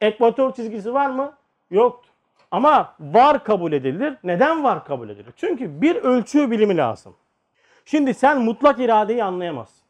[0.00, 1.32] Ekvator çizgisi var mı?
[1.70, 2.09] Yoktur.
[2.50, 4.16] Ama var kabul edilir.
[4.24, 5.32] Neden var kabul edilir?
[5.36, 7.14] Çünkü bir ölçü bilimi lazım.
[7.84, 9.84] Şimdi sen mutlak iradeyi anlayamazsın.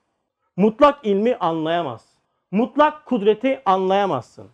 [0.56, 2.10] Mutlak ilmi anlayamazsın.
[2.50, 4.46] Mutlak kudreti anlayamazsın.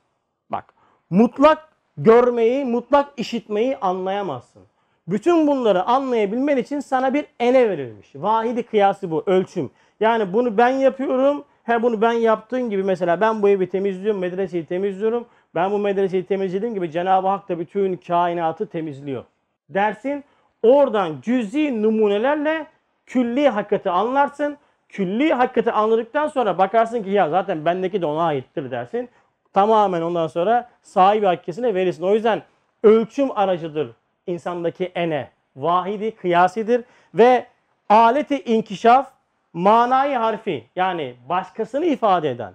[0.51, 0.75] Bak,
[1.11, 4.63] mutlak görmeyi, mutlak işitmeyi anlayamazsın.
[5.09, 8.13] Bütün bunları anlayabilmen için sana bir ene verilmiş.
[8.15, 9.71] Vahidi kıyası bu, ölçüm.
[10.01, 14.67] Yani bunu ben yapıyorum, he bunu ben yaptığın gibi mesela ben bu evi temizliyorum, medreseyi
[14.67, 15.27] temizliyorum.
[15.55, 19.25] Ben bu medreseyi temizlediğim gibi Cenab-ı Hak da bütün kainatı temizliyor.
[19.69, 20.25] Dersin
[20.63, 22.67] oradan cüzi numunelerle
[23.07, 24.57] külli hakikati anlarsın.
[24.89, 29.09] Külli hakikati anladıktan sonra bakarsın ki ya zaten bendeki de ona aittir dersin.
[29.53, 32.03] Tamamen ondan sonra sahibi hakikatine verirsin.
[32.03, 32.43] O yüzden
[32.83, 33.91] ölçüm aracıdır
[34.27, 35.31] insandaki ene.
[35.57, 37.47] Vahidi kıyasidir ve
[37.89, 39.13] aleti inkişaf
[39.53, 42.53] manayı harfi yani başkasını ifade eden,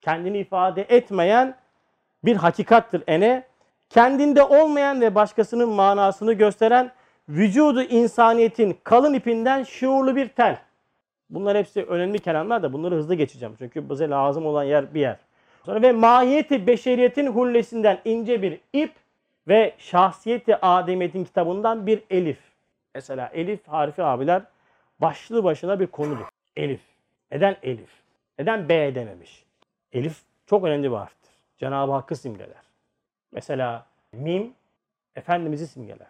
[0.00, 1.54] kendini ifade etmeyen
[2.24, 3.44] bir hakikattir ene.
[3.90, 6.92] kendinde olmayan ve başkasının manasını gösteren
[7.28, 10.58] vücudu insaniyetin kalın ipinden şuurlu bir tel.
[11.30, 13.54] Bunlar hepsi önemli kelamlar da bunları hızlı geçeceğim.
[13.58, 15.16] Çünkü bize lazım olan yer bir yer.
[15.64, 18.92] Sonra ve mahiyeti beşeriyetin hullesinden ince bir ip
[19.48, 22.38] ve şahsiyeti ademiyetin kitabından bir elif.
[22.94, 24.42] Mesela elif harfi abiler
[24.98, 26.24] başlı başına bir konudur.
[26.56, 26.80] Elif.
[27.32, 27.90] Neden elif?
[28.38, 29.44] Neden B dememiş?
[29.92, 31.19] Elif çok önemli bir harftir.
[31.60, 32.62] Cenab-ı Hakk'ı simgeler.
[33.32, 34.54] Mesela mim
[35.16, 36.08] Efendimiz'i simgeler.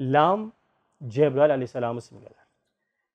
[0.00, 0.52] Lam
[1.08, 2.44] Cebrail aleyhisselamı simgeler.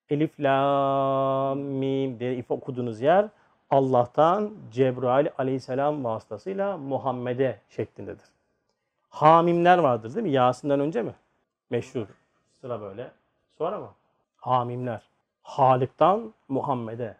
[0.10, 3.30] Elif, lam, mim diye if okuduğunuz yer
[3.70, 8.26] Allah'tan Cebrail aleyhisselam vasıtasıyla Muhammed'e şeklindedir.
[9.10, 10.32] Hamimler vardır değil mi?
[10.32, 11.14] Yasin'den önce mi?
[11.70, 12.08] Meşhur.
[12.62, 13.12] Sıra böyle.
[13.58, 13.90] Sonra mı?
[14.38, 15.02] Hamimler.
[15.44, 17.18] Halık'tan Muhammed'e.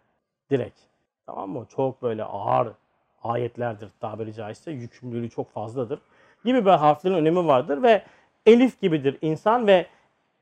[0.50, 0.80] Direkt.
[1.26, 1.66] Tamam mı?
[1.68, 2.68] Çok böyle ağır
[3.22, 4.70] ayetlerdir tabiri caizse.
[4.70, 5.98] Yükümlülüğü çok fazladır.
[6.44, 8.02] Gibi bir harflerin önemi vardır ve
[8.46, 9.86] elif gibidir insan ve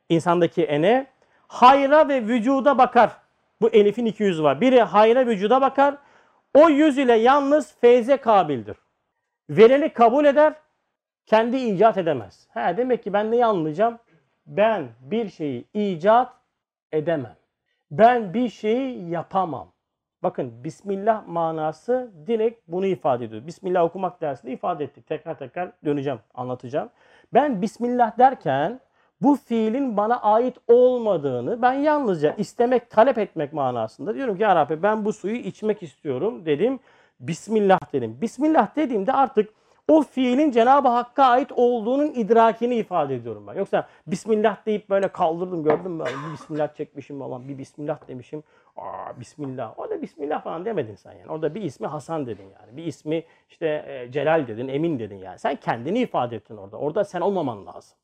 [0.09, 1.07] insandaki ene
[1.49, 3.17] hayra ve vücuda bakar.
[3.61, 4.61] Bu elifin iki yüzü var.
[4.61, 5.97] Biri hayra vücuda bakar.
[6.55, 8.77] O yüz ile yalnız feyze kabildir.
[9.51, 10.55] Vereni kabul eder,
[11.27, 12.49] kendi icat edemez.
[12.51, 13.99] He, demek ki ben neyi anlayacağım?
[14.47, 16.33] Ben bir şeyi icat
[16.93, 17.37] edemem.
[17.91, 19.73] Ben bir şeyi yapamam.
[20.23, 23.47] Bakın Bismillah manası direkt bunu ifade ediyor.
[23.47, 25.07] Bismillah okumak dersinde ifade ettik.
[25.07, 26.91] Tekrar tekrar döneceğim, anlatacağım.
[27.35, 28.81] Ben Bismillah derken
[29.23, 34.83] bu fiilin bana ait olmadığını ben yalnızca istemek, talep etmek manasında diyorum ki ya Rabbi
[34.83, 36.79] ben bu suyu içmek istiyorum dedim.
[37.21, 38.19] Bismillah dedim.
[38.21, 39.51] Bismillah dediğimde artık
[39.89, 43.55] o fiilin Cenab-ı Hakk'a ait olduğunun idrakini ifade ediyorum ben.
[43.55, 46.05] Yoksa Bismillah deyip böyle kaldırdım gördün mü?
[46.05, 48.43] Bir Bismillah çekmişim falan bir Bismillah demişim.
[48.77, 49.79] Aa Bismillah.
[49.79, 51.31] O da Bismillah falan demedin sen yani.
[51.31, 52.77] Orada bir ismi Hasan dedin yani.
[52.77, 55.39] Bir ismi işte e, Celal dedin, Emin dedin yani.
[55.39, 56.77] Sen kendini ifade ettin orada.
[56.77, 57.99] Orada sen olmaman lazım.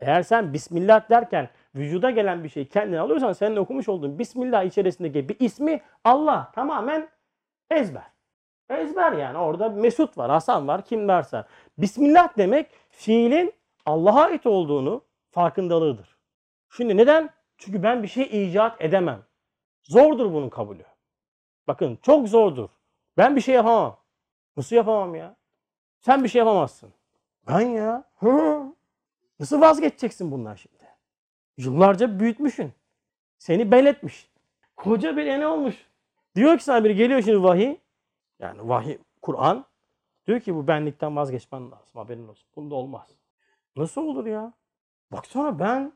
[0.00, 5.28] Eğer sen Bismillah derken vücuda gelen bir şeyi kendine alıyorsan senin okumuş olduğun Bismillah içerisindeki
[5.28, 7.08] bir ismi Allah tamamen
[7.70, 8.13] ezber.
[8.70, 11.48] Ezber yani orada Mesut var, Hasan var, kim varsa.
[11.78, 13.52] Bismillah demek fiilin
[13.86, 16.16] Allah'a ait olduğunu farkındalığıdır.
[16.76, 17.30] Şimdi neden?
[17.58, 19.22] Çünkü ben bir şey icat edemem.
[19.82, 20.84] Zordur bunun kabulü.
[21.68, 22.68] Bakın çok zordur.
[23.16, 23.96] Ben bir şey yapamam.
[24.56, 25.36] Nasıl yapamam ya?
[26.00, 26.92] Sen bir şey yapamazsın.
[27.48, 28.04] Ben ya.
[28.18, 28.62] Hı.
[29.40, 30.84] Nasıl vazgeçeceksin bundan şimdi?
[31.56, 32.72] Yıllarca büyütmüşsün.
[33.38, 34.30] Seni beletmiş.
[34.76, 35.86] Koca bir ene olmuş.
[36.34, 37.76] Diyor ki sana biri geliyor şimdi vahiy.
[38.38, 39.64] Yani vahiy, Kur'an.
[40.26, 41.94] Diyor ki bu benlikten vazgeçmen lazım.
[41.94, 42.48] Haberin olsun.
[42.56, 43.08] Bunda olmaz.
[43.76, 44.52] Nasıl olur ya?
[45.12, 45.92] Baksana ben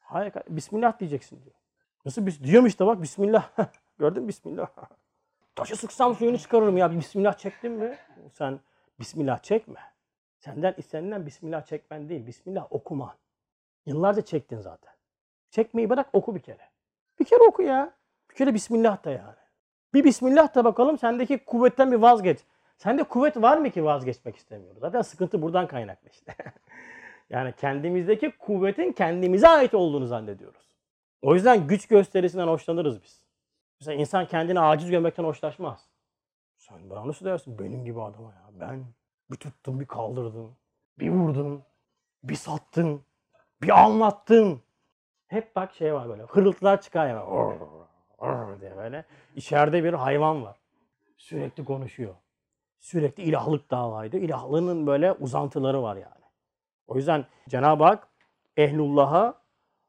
[0.00, 1.56] hayır, Bismillah diyeceksin diyor.
[2.04, 3.50] Nasıl bis diyorum işte bak Bismillah.
[3.98, 4.68] Gördün mü Bismillah.
[5.54, 6.90] Taşı sıksam suyunu çıkarırım ya.
[6.90, 7.98] Bismillah çektin mi?
[8.32, 8.60] Sen
[9.00, 9.80] Bismillah çekme.
[10.38, 12.26] Senden istenilen Bismillah çekmen değil.
[12.26, 13.14] Bismillah okuman.
[13.86, 14.92] Yıllarca çektin zaten.
[15.50, 16.70] Çekmeyi bırak oku bir kere.
[17.20, 17.92] Bir kere oku ya.
[18.30, 19.43] Bir kere Bismillah da yani.
[19.94, 22.38] Bir Bismillah da bakalım sendeki kuvvetten bir vazgeç.
[22.76, 24.80] Sende kuvvet var mı ki vazgeçmek istemiyoruz?
[24.80, 26.34] Zaten sıkıntı buradan kaynaklı işte.
[27.30, 30.70] yani kendimizdeki kuvvetin kendimize ait olduğunu zannediyoruz.
[31.22, 33.24] O yüzden güç gösterisinden hoşlanırız biz.
[33.80, 35.88] Mesela insan kendini aciz görmekten hoşlaşmaz.
[36.58, 37.58] Sen bana nasıl dersin?
[37.58, 38.50] Benim gibi adama ya.
[38.60, 38.84] Ben
[39.30, 40.56] bir tuttum, bir kaldırdım,
[40.98, 41.62] bir vurdum,
[42.24, 43.04] bir sattım,
[43.62, 44.62] bir anlattım.
[45.26, 46.22] Hep bak şey var böyle.
[46.22, 47.26] Hırıltılar çıkar ya.
[48.60, 49.04] Diye böyle.
[49.36, 50.56] İçeride bir hayvan var.
[51.16, 52.14] Sürekli konuşuyor.
[52.80, 54.16] Sürekli ilahlık davaydı.
[54.16, 56.24] İlahlığının böyle uzantıları var yani.
[56.86, 58.08] O yüzden Cenab-ı Hak
[58.56, 59.34] ehlullah'a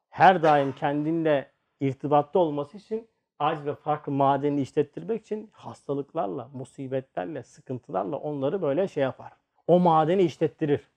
[0.10, 3.08] her daim kendinle irtibatta olması için
[3.40, 9.34] aciz ve farklı madenini işlettirmek için hastalıklarla, musibetlerle, sıkıntılarla onları böyle şey yapar.
[9.68, 10.88] O madeni işlettirir.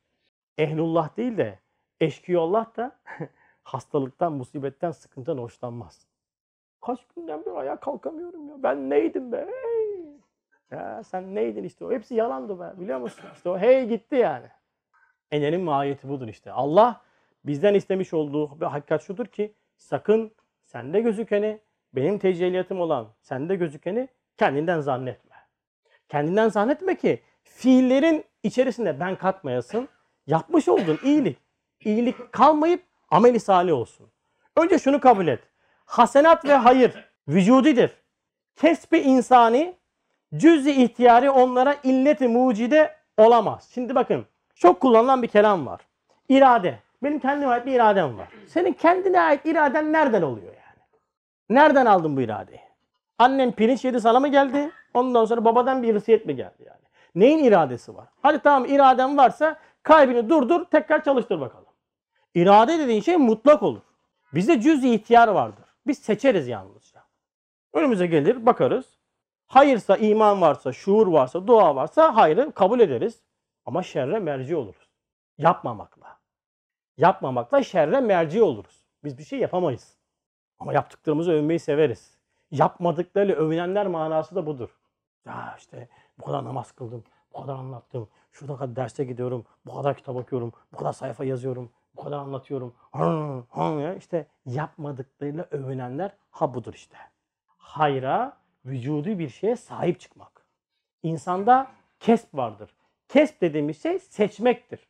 [0.59, 1.59] Ehlullah değil de
[2.01, 2.99] eşkıyollah da
[3.63, 6.08] hastalıktan, musibetten, sıkıntıdan hoşlanmaz.
[6.81, 8.63] Kaç günden beri ayağa kalkamıyorum ya.
[8.63, 9.47] Ben neydim be?
[9.47, 10.05] Hey.
[10.71, 11.93] Ya sen neydin işte o.
[11.93, 12.81] Hepsi yalandı be.
[12.81, 13.25] Biliyor musun?
[13.35, 14.47] İşte o hey gitti yani.
[15.31, 16.53] Enenin mahiyeti budur işte.
[16.53, 17.01] Allah
[17.45, 20.33] bizden istemiş olduğu bir hakikat şudur ki sakın
[20.65, 21.61] sende gözükeni
[21.93, 25.37] benim tecelliyatım olan sende gözükeni kendinden zannetme.
[26.09, 29.89] Kendinden zannetme ki fiillerin içerisinde ben katmayasın.
[30.27, 31.39] Yapmış olduğun iyilik,
[31.81, 34.11] iyilik kalmayıp ameli salih olsun.
[34.57, 35.41] Önce şunu kabul et.
[35.89, 37.91] Hasenat ve hayır vücudidir.
[38.57, 39.75] Kesbi insani,
[40.37, 43.71] cüz-i ihtiyari onlara illeti mucide olamaz.
[43.75, 45.81] Şimdi bakın çok kullanılan bir kelam var.
[46.29, 46.79] İrade.
[47.03, 48.29] Benim kendime ait bir iradem var.
[48.47, 50.85] Senin kendine ait iraden nereden oluyor yani?
[51.51, 52.61] Nereden aldın bu iradeyi?
[53.19, 54.71] Annen pirinç yedi sana mı geldi?
[54.95, 56.83] Ondan sonra babadan bir hırsiyet mi geldi yani?
[57.15, 58.09] Neyin iradesi var?
[58.23, 61.67] Hadi tamam iraden varsa kalbini durdur tekrar çalıştır bakalım.
[62.35, 63.83] İrade dediğin şey mutlak olur.
[64.35, 65.68] Bizde cüz-i ihtiyar vardır.
[65.89, 67.05] Biz seçeriz yalnızca.
[67.73, 68.99] Önümüze gelir bakarız.
[69.47, 73.23] Hayırsa, iman varsa, şuur varsa, dua varsa hayrı kabul ederiz.
[73.67, 74.89] Ama şerre merci oluruz.
[75.39, 76.19] Yapmamakla.
[76.97, 78.85] Yapmamakla şerre merci oluruz.
[79.05, 79.97] Biz bir şey yapamayız.
[80.59, 82.19] Ama yaptıklarımızı övmeyi severiz.
[82.51, 84.69] Yapmadıklarıyla övünenler manası da budur.
[85.27, 89.97] Ya işte bu kadar namaz kıldım, bu kadar anlattım, şurada kadar derse gidiyorum, bu kadar
[89.97, 92.75] kitap okuyorum, bu kadar sayfa yazıyorum, bu kadar anlatıyorum.
[93.83, 96.97] Ya işte yapmadıklarıyla övünenler ha budur işte.
[97.59, 100.47] Hayra, vücudu bir şeye sahip çıkmak.
[101.03, 101.67] İnsanda
[102.01, 102.71] kesp vardır.
[103.09, 104.89] Kesp dediğimiz şey seçmektir.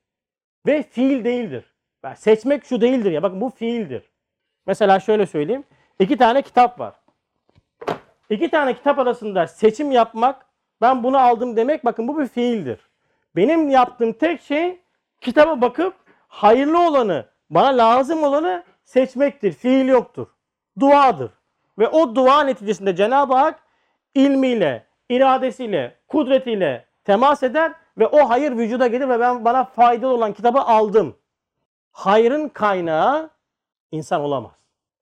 [0.66, 1.74] Ve fiil değildir.
[2.04, 3.22] Yani seçmek şu değildir ya.
[3.22, 4.10] Bakın bu fiildir.
[4.66, 5.64] Mesela şöyle söyleyeyim.
[5.98, 6.94] İki tane kitap var.
[8.30, 10.46] İki tane kitap arasında seçim yapmak,
[10.80, 12.80] ben bunu aldım demek bakın bu bir fiildir.
[13.36, 14.80] Benim yaptığım tek şey
[15.20, 15.94] kitaba bakıp
[16.28, 19.52] hayırlı olanı, bana lazım olanı seçmektir.
[19.52, 20.26] Fiil yoktur.
[20.80, 21.30] Duadır.
[21.78, 23.60] Ve o dua neticesinde Cenab-ı Hak
[24.14, 30.32] ilmiyle, iradesiyle, kudretiyle temas eder ve o hayır vücuda gelir ve ben bana faydalı olan
[30.32, 31.16] kitabı aldım.
[31.92, 33.30] Hayrın kaynağı
[33.92, 34.52] insan olamaz.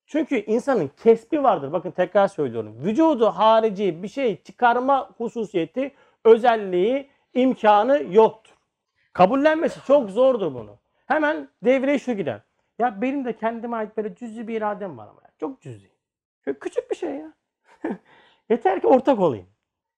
[0.07, 1.73] Çünkü insanın kesbi vardır.
[1.73, 2.77] Bakın tekrar söylüyorum.
[2.85, 8.55] Vücudu harici bir şey çıkarma hususiyeti, özelliği, imkanı yoktur.
[9.13, 10.77] Kabullenmesi çok zordur bunu.
[11.07, 12.41] Hemen devreye şu gider.
[12.79, 15.21] Ya benim de kendime ait böyle cüzi bir iradem var ama.
[15.23, 15.31] ya.
[15.41, 15.91] Çok cüzi.
[16.45, 17.33] Şöyle küçük bir şey ya.
[18.51, 19.47] Yeter ki ortak olayım.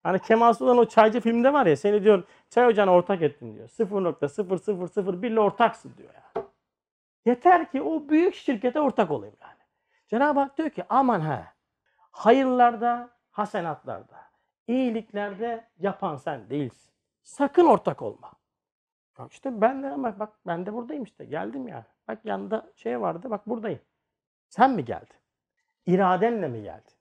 [0.03, 3.69] Hani Kemal Sunal'ın o çaycı filmde var ya seni diyor çay ocağına ortak ettim diyor.
[3.69, 6.45] 0.0001 ile ortaksın diyor ya.
[7.27, 9.59] Yeter ki o büyük şirkete ortak olayım yani.
[10.09, 11.55] Cenab-ı Hak diyor ki aman ha
[12.13, 14.31] hayırlarda, hasenatlarda,
[14.67, 16.93] iyiliklerde yapan sen değilsin.
[17.23, 18.38] Sakın ortak olma.
[19.19, 21.85] Bak işte ben de bak, bak ben de buradayım işte geldim ya.
[22.09, 23.81] Bak yanında şey vardı bak buradayım.
[24.49, 25.17] Sen mi geldin?
[25.87, 26.95] İradenle mi geldin?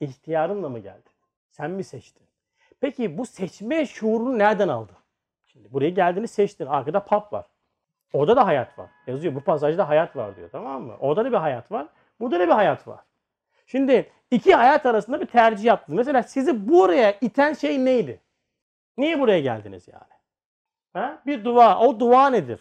[0.00, 1.12] İhtiyarınla mı geldin?
[1.50, 2.26] Sen mi seçtin?
[2.80, 4.96] Peki bu seçme şuurunu nereden aldın?
[5.46, 6.66] Şimdi buraya geldiğini seçtin.
[6.66, 7.46] Arkada pap var.
[8.12, 8.90] Orada da hayat var.
[9.06, 10.96] Yazıyor bu pasajda hayat var diyor tamam mı?
[11.00, 11.86] Orada da bir hayat var.
[12.20, 13.00] Burada da bir hayat var.
[13.66, 15.96] Şimdi iki hayat arasında bir tercih yaptınız.
[15.96, 18.20] Mesela sizi buraya iten şey neydi?
[18.98, 20.14] Niye buraya geldiniz yani?
[20.94, 21.22] Ha?
[21.26, 21.78] Bir dua.
[21.78, 22.60] O dua nedir?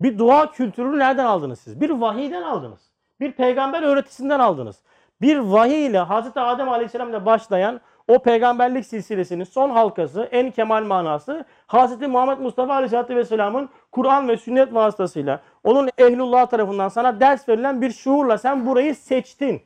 [0.00, 1.80] Bir dua kültürünü nereden aldınız siz?
[1.80, 2.92] Bir vahiyden aldınız.
[3.20, 4.82] Bir peygamber öğretisinden aldınız.
[5.20, 10.84] Bir vahiy ile Hazreti Adem Aleyhisselam ile başlayan o peygamberlik silsilesinin son halkası, en kemal
[10.84, 17.48] manası Hazreti Muhammed Mustafa Aleyhisselatü Vesselam'ın Kur'an ve sünnet vasıtasıyla onun ehlullah tarafından sana ders
[17.48, 19.62] verilen bir şuurla sen burayı seçtin.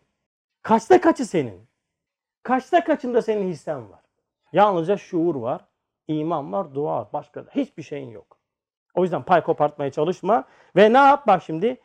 [0.63, 1.69] Kaçta kaçı senin?
[2.43, 4.01] Kaçta kaçında senin hissen var?
[4.53, 5.61] Yalnızca şuur var,
[6.09, 7.09] iman var, dua var.
[7.13, 8.39] Başka da hiçbir şeyin yok.
[8.95, 10.45] O yüzden pay kopartmaya çalışma.
[10.77, 11.77] Ve ne yap bak şimdi?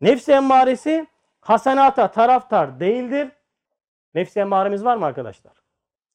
[0.00, 1.06] Nefs emmaresi
[1.40, 3.32] hasenata taraftar değildir.
[4.14, 5.52] Nefs emmaremiz var mı arkadaşlar?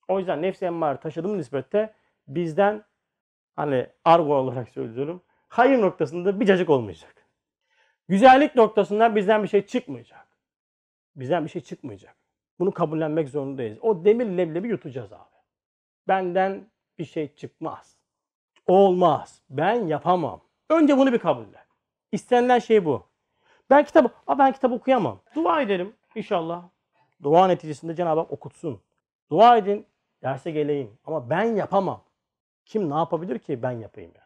[0.08, 1.94] O yüzden nefs emmare taşıdığım nispette
[2.28, 2.84] bizden
[3.56, 5.22] hani argo olarak söylüyorum.
[5.48, 7.26] Hayır noktasında bir cacık olmayacak.
[8.08, 10.28] Güzellik noktasından bizden bir şey çıkmayacak.
[11.16, 12.16] Bizden bir şey çıkmayacak.
[12.60, 13.78] Bunu kabullenmek zorundayız.
[13.82, 15.36] O demir leblebi yutacağız abi.
[16.08, 17.96] Benden bir şey çıkmaz.
[18.68, 19.42] Olmaz.
[19.50, 20.42] Ben yapamam.
[20.70, 21.66] Önce bunu bir kabulle.
[22.12, 23.04] İstenilen şey bu.
[23.70, 25.20] Ben kitap, Aa, ben kitap okuyamam.
[25.36, 26.64] Dua edelim inşallah.
[27.24, 28.82] Dua neticesinde Cenab-ı Hak okutsun.
[29.32, 29.86] Dua edin,
[30.24, 30.98] derse geleyim.
[31.06, 32.02] Ama ben yapamam.
[32.66, 34.26] Kim ne yapabilir ki ben yapayım yani.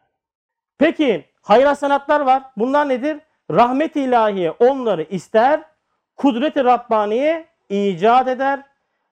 [0.78, 2.42] Peki hayır sanatlar var.
[2.56, 3.18] Bunlar nedir?
[3.50, 5.62] Rahmet ilahiye onları ister,
[6.16, 8.62] kudret-i Rabbaniye icat eder.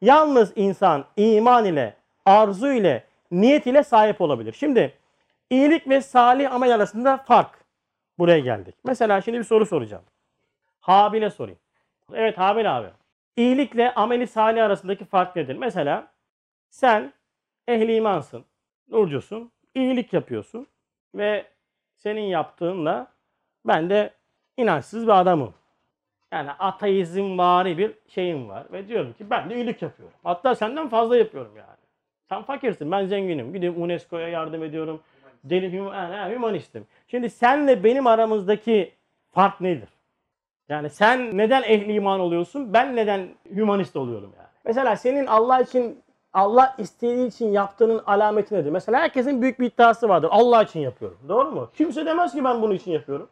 [0.00, 4.52] Yalnız insan iman ile, arzu ile, niyet ile sahip olabilir.
[4.52, 4.98] Şimdi
[5.50, 7.64] iyilik ve salih amel arasında fark.
[8.18, 8.74] Buraya geldik.
[8.84, 10.04] Mesela şimdi bir soru soracağım.
[10.80, 11.58] Habil'e sorayım.
[12.12, 12.88] Evet Habil abi.
[13.36, 15.56] İyilikle ameli salih arasındaki fark nedir?
[15.56, 16.08] Mesela
[16.70, 17.12] sen
[17.68, 18.44] ehli imansın,
[18.88, 20.66] nurcusun, iyilik yapıyorsun
[21.14, 21.46] ve
[21.96, 23.06] senin yaptığınla
[23.64, 24.10] ben de
[24.56, 25.54] inançsız bir adamım.
[26.32, 30.16] Yani ateizm vari bir şeyim var ve diyorum ki ben de iyilik yapıyorum.
[30.24, 31.77] Hatta senden fazla yapıyorum yani.
[32.28, 33.52] Sen fakirsin, ben zenginim.
[33.52, 35.00] Gidiyorum UNESCO'ya yardım ediyorum.
[35.44, 36.86] Deli hum- yani hümanistim.
[37.08, 38.92] Şimdi senle benim aramızdaki
[39.30, 39.88] fark nedir?
[40.68, 42.72] Yani sen neden ehli iman oluyorsun?
[42.72, 44.48] Ben neden hümanist oluyorum yani?
[44.64, 48.70] Mesela senin Allah için Allah istediği için yaptığının alameti nedir?
[48.70, 50.28] Mesela herkesin büyük bir iddiası vardır.
[50.32, 51.18] Allah için yapıyorum.
[51.28, 51.70] Doğru mu?
[51.74, 53.28] Kimse demez ki ben bunun için yapıyorum.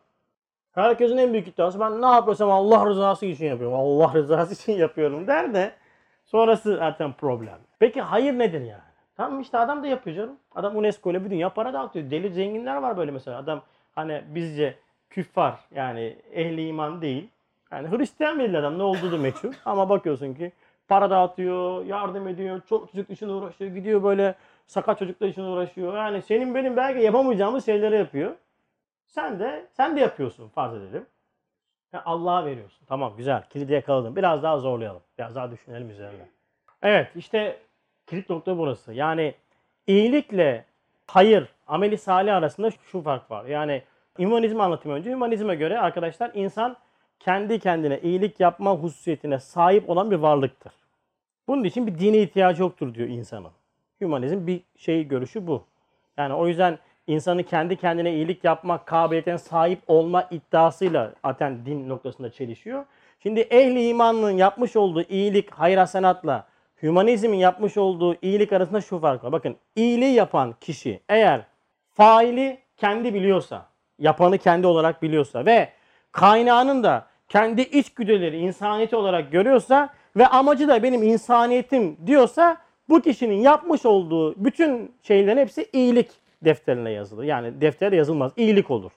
[0.73, 3.77] Herkesin en büyük iddiası ben ne yapıyorsam Allah rızası için yapıyorum.
[3.77, 5.73] Allah rızası için yapıyorum der de
[6.25, 7.59] sonrası zaten problem.
[7.79, 8.86] Peki hayır nedir yani?
[9.17, 10.37] Tamam işte adam da yapıyor canım.
[10.55, 12.11] Adam UNESCO ile bir dünya para dağıtıyor.
[12.11, 13.39] Deli zenginler var böyle mesela.
[13.39, 13.63] Adam
[13.95, 14.79] hani bizce
[15.11, 17.29] küffar yani ehli iman değil.
[17.71, 19.53] Yani Hristiyan bir adam ne olduğu da meçhul.
[19.65, 20.53] Ama bakıyorsun ki
[20.89, 24.35] para dağıtıyor, yardım ediyor, çok çocuk için uğraşıyor, gidiyor böyle
[24.67, 25.97] sakat çocuklar için uğraşıyor.
[25.97, 28.33] Yani senin benim belki yapamayacağımız şeyleri yapıyor.
[29.07, 31.07] Sen de sen de yapıyorsun farz edelim.
[31.93, 32.87] Yani Allah'a veriyorsun.
[32.87, 33.43] Tamam güzel.
[33.49, 34.17] Kilidi yakaladım.
[34.17, 35.03] Biraz daha zorlayalım.
[35.19, 36.29] Biraz daha düşünelim üzerine.
[36.83, 37.59] Evet işte
[38.07, 38.93] kilit nokta burası.
[38.93, 39.35] Yani
[39.87, 40.65] iyilikle
[41.07, 43.45] hayır, ameli salih arasında şu fark var.
[43.45, 43.83] Yani
[44.19, 45.11] Hümanizmi anlatayım önce.
[45.11, 46.77] Hümanizme göre arkadaşlar insan
[47.21, 50.73] kendi kendine iyilik yapma hususiyetine sahip olan bir varlıktır.
[51.49, 53.51] Bunun için bir dine ihtiyacı yoktur diyor insanın.
[54.01, 55.65] Hümanizm bir şey görüşü bu.
[56.17, 62.31] Yani o yüzden insanı kendi kendine iyilik yapma kabiliyetine sahip olma iddiasıyla zaten din noktasında
[62.31, 62.85] çelişiyor.
[63.23, 66.47] Şimdi ehli imanın yapmış olduğu iyilik hayır hasenatla
[66.83, 69.33] hümanizmin yapmış olduğu iyilik arasında şu fark var.
[69.33, 71.41] Bakın iyiliği yapan kişi eğer
[71.95, 73.67] faili kendi biliyorsa,
[73.99, 75.69] yapanı kendi olarak biliyorsa ve
[76.13, 82.57] kaynağının da kendi içgüdüleri insaniyeti olarak görüyorsa ve amacı da benim insaniyetim diyorsa
[82.89, 86.11] bu kişinin yapmış olduğu bütün şeylerin hepsi iyilik
[86.43, 87.25] defterine yazılır.
[87.25, 88.93] Yani defter yazılmaz, iyilik olur.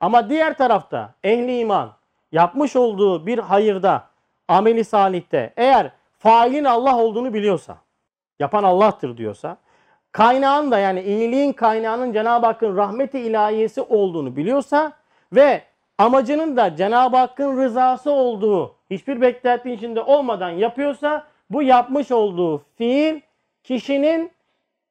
[0.00, 1.92] Ama diğer tarafta ehli iman
[2.32, 4.08] yapmış olduğu bir hayırda,
[4.48, 5.90] ameli salihte eğer
[6.26, 7.78] failin Allah olduğunu biliyorsa,
[8.38, 9.56] yapan Allah'tır diyorsa,
[10.12, 14.92] kaynağın da yani iyiliğin kaynağının Cenab-ı Hakk'ın rahmeti ilahiyesi olduğunu biliyorsa
[15.32, 15.62] ve
[15.98, 23.20] amacının da Cenab-ı Hakk'ın rızası olduğu hiçbir beklenti içinde olmadan yapıyorsa bu yapmış olduğu fiil
[23.62, 24.30] kişinin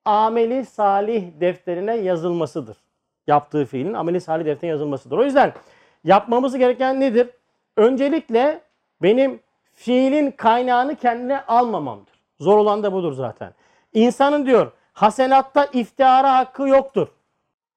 [0.06, 2.78] ameli salih defterine yazılmasıdır.
[3.28, 5.18] Yaptığı fiilin ameli salih defterine yazılmasıdır.
[5.18, 5.54] O yüzden
[6.04, 7.30] yapmamız gereken nedir?
[7.78, 8.62] Öncelikle
[9.02, 9.45] benim
[9.76, 12.14] fiilin kaynağını kendine almamamdır.
[12.40, 13.54] Zor olan da budur zaten.
[13.94, 17.08] İnsanın diyor hasenatta iftihara hakkı yoktur.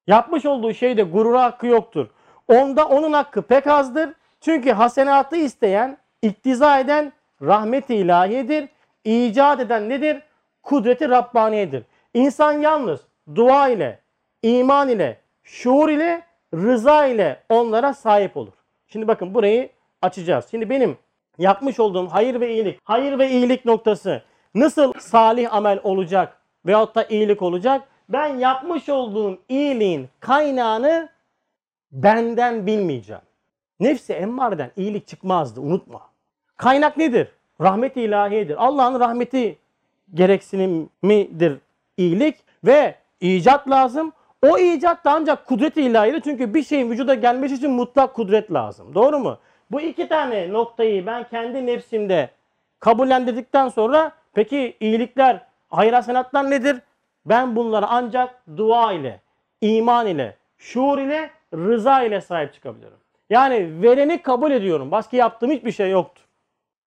[0.06, 2.06] Yapmış olduğu şeyde gurura hakkı yoktur.
[2.48, 4.11] Onda onun hakkı pek azdır.
[4.40, 8.68] Çünkü hasenatı isteyen, iktiza eden rahmet-i ilahiyedir.
[9.04, 10.22] İcat eden nedir?
[10.62, 11.84] Kudreti Rabbaniyedir.
[12.14, 13.00] İnsan yalnız
[13.34, 14.00] dua ile,
[14.42, 16.22] iman ile, şuur ile,
[16.54, 18.52] rıza ile onlara sahip olur.
[18.88, 19.70] Şimdi bakın burayı
[20.02, 20.46] açacağız.
[20.50, 20.98] Şimdi benim
[21.38, 24.22] yapmış olduğum hayır ve iyilik, hayır ve iyilik noktası
[24.55, 27.88] nasıl salih amel olacak veyahut da iyilik olacak?
[28.09, 31.09] Ben yapmış olduğum iyiliğin kaynağını
[31.92, 33.22] benden bilmeyeceğim.
[33.81, 36.01] Nefsi emmareden iyilik çıkmazdı unutma.
[36.57, 37.29] Kaynak nedir?
[37.61, 38.66] Rahmet-i ilahiyedir.
[38.66, 39.59] Allah'ın rahmeti
[40.14, 41.59] gereksinimidir
[41.96, 44.12] iyilik ve icat lazım.
[44.42, 46.20] O icat da ancak kudret-i ilahidir.
[46.20, 48.94] Çünkü bir şeyin vücuda gelmesi için mutlak kudret lazım.
[48.94, 49.38] Doğru mu?
[49.70, 52.31] Bu iki tane noktayı ben kendi nefsimde
[52.81, 56.76] kabullendirdikten sonra peki iyilikler, hayır hasenatlar nedir?
[57.26, 59.20] Ben bunlara ancak dua ile,
[59.61, 62.96] iman ile, şuur ile, rıza ile sahip çıkabilirim.
[63.31, 64.90] Yani vereni kabul ediyorum.
[64.90, 66.22] Başka yaptığım hiçbir şey yoktur.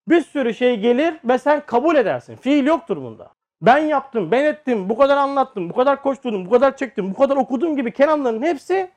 [0.08, 2.36] Bir sürü şey gelir ve sen kabul edersin.
[2.36, 3.30] Fiil yoktur bunda.
[3.62, 7.36] Ben yaptım, ben ettim, bu kadar anlattım, bu kadar koşturdum, bu kadar çektim, bu kadar
[7.36, 8.92] okudum gibi kelamların hepsi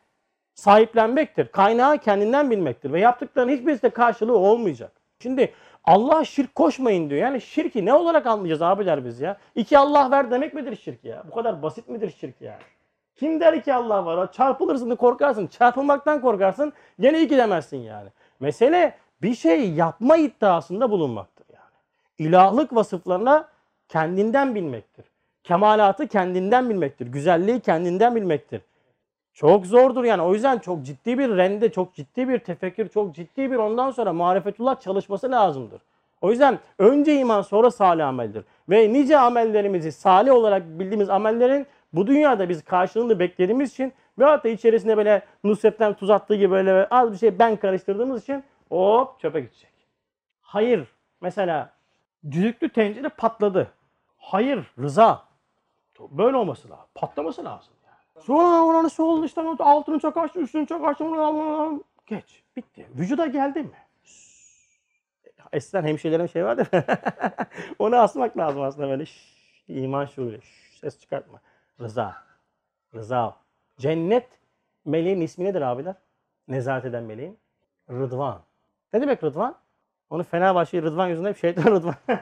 [0.54, 1.48] sahiplenmektir.
[1.48, 4.92] Kaynağı kendinden bilmektir ve yaptıkların hiçbirisi de karşılığı olmayacak.
[5.22, 5.52] Şimdi
[5.84, 7.20] Allah şirk koşmayın diyor.
[7.20, 9.36] Yani şirki ne olarak anlayacağız abiler biz ya?
[9.54, 11.22] İki Allah ver demek midir şirk ya?
[11.30, 12.58] Bu kadar basit midir şirk ya?
[13.16, 14.32] Kim der iki Allah var?
[14.32, 15.46] Çarpılırsın da korkarsın.
[15.46, 16.72] Çarpılmaktan korkarsın.
[17.00, 18.08] Gene iki demezsin yani.
[18.40, 22.28] Mesele bir şey yapma iddiasında bulunmaktır yani.
[22.28, 23.48] İlahlık vasıflarına
[23.88, 25.04] kendinden bilmektir.
[25.44, 27.06] Kemalatı kendinden bilmektir.
[27.06, 28.60] Güzelliği kendinden bilmektir.
[29.34, 30.22] Çok zordur yani.
[30.22, 34.12] O yüzden çok ciddi bir rende, çok ciddi bir tefekkür, çok ciddi bir ondan sonra
[34.12, 35.82] marifetullah çalışması lazımdır.
[36.20, 38.44] O yüzden önce iman sonra salih ameldir.
[38.68, 44.48] Ve nice amellerimizi salih olarak bildiğimiz amellerin bu dünyada biz karşılığını beklediğimiz için ve hatta
[44.48, 49.40] içerisinde böyle Nusret'ten tuz attığı gibi böyle az bir şey ben karıştırdığımız için hop çöpe
[49.40, 49.70] gidecek.
[50.42, 50.88] Hayır.
[51.20, 51.70] Mesela
[52.30, 53.68] düdüklü tencere patladı.
[54.18, 54.72] Hayır.
[54.78, 55.22] Rıza.
[56.00, 56.86] Böyle olması lazım.
[56.94, 57.73] Patlaması lazım.
[58.26, 61.04] Sonra oranı su oldu işte altını çok açtı, üstünü çok açtı.
[62.06, 62.42] Geç.
[62.56, 62.86] Bitti.
[62.94, 63.70] Vücuda geldi mi?
[65.52, 66.66] Eskiden hemşirelerin şey vardı.
[67.78, 69.06] Onu asmak lazım aslında böyle.
[69.06, 70.42] Şş, iman şuuru.
[70.42, 71.40] Şş, ses çıkartma.
[71.80, 72.14] Rıza.
[72.94, 73.36] Rıza.
[73.78, 74.28] Cennet
[74.84, 75.94] meleğin ismi nedir abiler?
[76.48, 77.38] Nezaret eden meleğin.
[77.90, 78.40] Rıdvan.
[78.92, 79.56] Ne demek Rıdvan?
[80.10, 81.94] Onu Fenerbahçe Rıdvan yüzünden hep şeytan Rıdvan.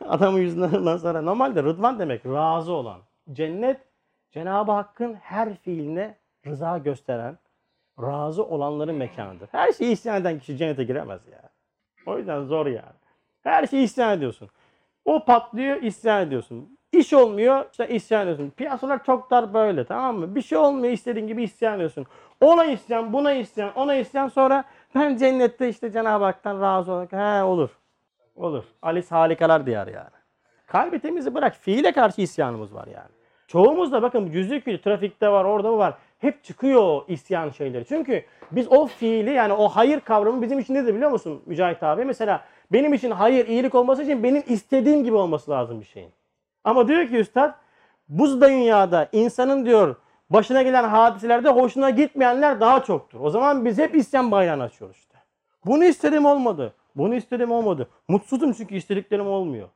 [0.00, 1.22] Adamın yüzünden ondan sonra.
[1.22, 3.00] Normalde Rıdvan demek razı olan.
[3.32, 3.93] Cennet
[4.34, 6.14] Cenab-ı Hakk'ın her fiiline
[6.46, 7.38] rıza gösteren,
[8.02, 9.48] razı olanların mekanıdır.
[9.52, 11.42] Her şeyi isyan eden kişi cennete giremez ya.
[12.06, 12.98] O yüzden zor yani.
[13.42, 14.48] Her şeyi isyan ediyorsun.
[15.04, 16.78] O patlıyor, isyan ediyorsun.
[16.92, 18.50] İş olmuyor işte isyan ediyorsun.
[18.50, 20.34] Piyasalar çok dar böyle tamam mı?
[20.34, 22.06] Bir şey olmuyor istediğin gibi isyan ediyorsun.
[22.40, 24.64] Ona isyan, buna isyan, ona isyan sonra
[24.94, 27.70] ben cennette işte Cenab-ı Hak'tan razı olarak he olur.
[28.36, 28.64] Olur.
[28.82, 30.14] Alice harikalar diyar yani.
[30.66, 31.54] Kalbi temizi bırak.
[31.54, 33.23] Fiile karşı isyanımız var yani.
[33.46, 35.94] Çoğumuz da bakın yüzlük yüzü trafikte var, orada bu var.
[36.18, 37.84] Hep çıkıyor o isyan şeyleri.
[37.84, 42.04] Çünkü biz o fiili yani o hayır kavramı bizim için nedir biliyor musun Mücahit abi?
[42.04, 46.10] Mesela benim için hayır, iyilik olması için benim istediğim gibi olması lazım bir şeyin.
[46.64, 47.54] Ama diyor ki üstad
[48.08, 49.96] bu dünyada insanın diyor
[50.30, 53.20] başına gelen hadiselerde hoşuna gitmeyenler daha çoktur.
[53.20, 55.18] O zaman biz hep isyan bayrağını açıyoruz işte.
[55.66, 56.74] Bunu istedim olmadı.
[56.96, 57.88] Bunu istedim olmadı.
[58.08, 59.68] Mutsuzum çünkü istediklerim olmuyor.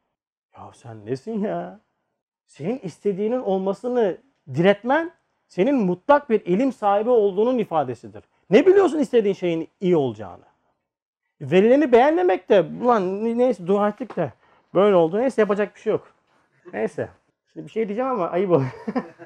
[0.57, 1.81] Ya sen nesin ya?
[2.49, 4.17] Senin istediğinin olmasını
[4.55, 5.11] diretmen
[5.49, 8.25] senin mutlak bir ilim sahibi olduğunun ifadesidir.
[8.51, 10.45] Ne biliyorsun istediğin şeyin iyi olacağını?
[11.41, 14.33] Verileni beğenmemek de ulan neyse dua ettik de
[14.75, 15.19] böyle oldu.
[15.19, 16.09] Neyse yapacak bir şey yok.
[16.73, 17.09] Neyse.
[17.53, 18.65] Şimdi bir şey diyeceğim ama ayıp olur.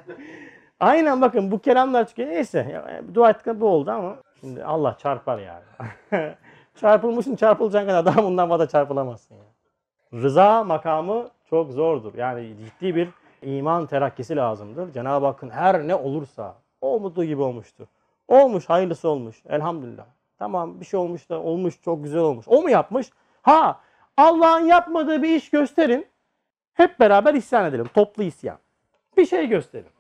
[0.81, 2.29] Aynen bakın bu kelamlar çıkıyor.
[2.29, 2.69] Neyse.
[2.73, 5.65] Ya, dua ettik bu oldu ama şimdi Allah çarpar yani.
[6.75, 9.43] Çarpılmışsın çarpılacağın kadar daha bundan fazla çarpılamazsın ya.
[10.13, 12.15] Rıza makamı çok zordur.
[12.15, 13.09] Yani ciddi bir
[13.43, 14.93] iman terakkisi lazımdır.
[14.93, 17.87] Cenab-ı Hakk'ın her ne olursa o gibi olmuştur.
[18.29, 19.43] Olmuş, hayırlısı olmuş.
[19.49, 20.05] Elhamdülillah.
[20.39, 22.47] Tamam bir şey olmuş da olmuş, çok güzel olmuş.
[22.49, 23.11] O mu yapmış?
[23.43, 23.81] Ha
[24.17, 26.07] Allah'ın yapmadığı bir iş gösterin.
[26.75, 27.87] Hep beraber isyan edelim.
[27.95, 28.59] Toplu isyan.
[29.17, 29.91] Bir şey gösterin.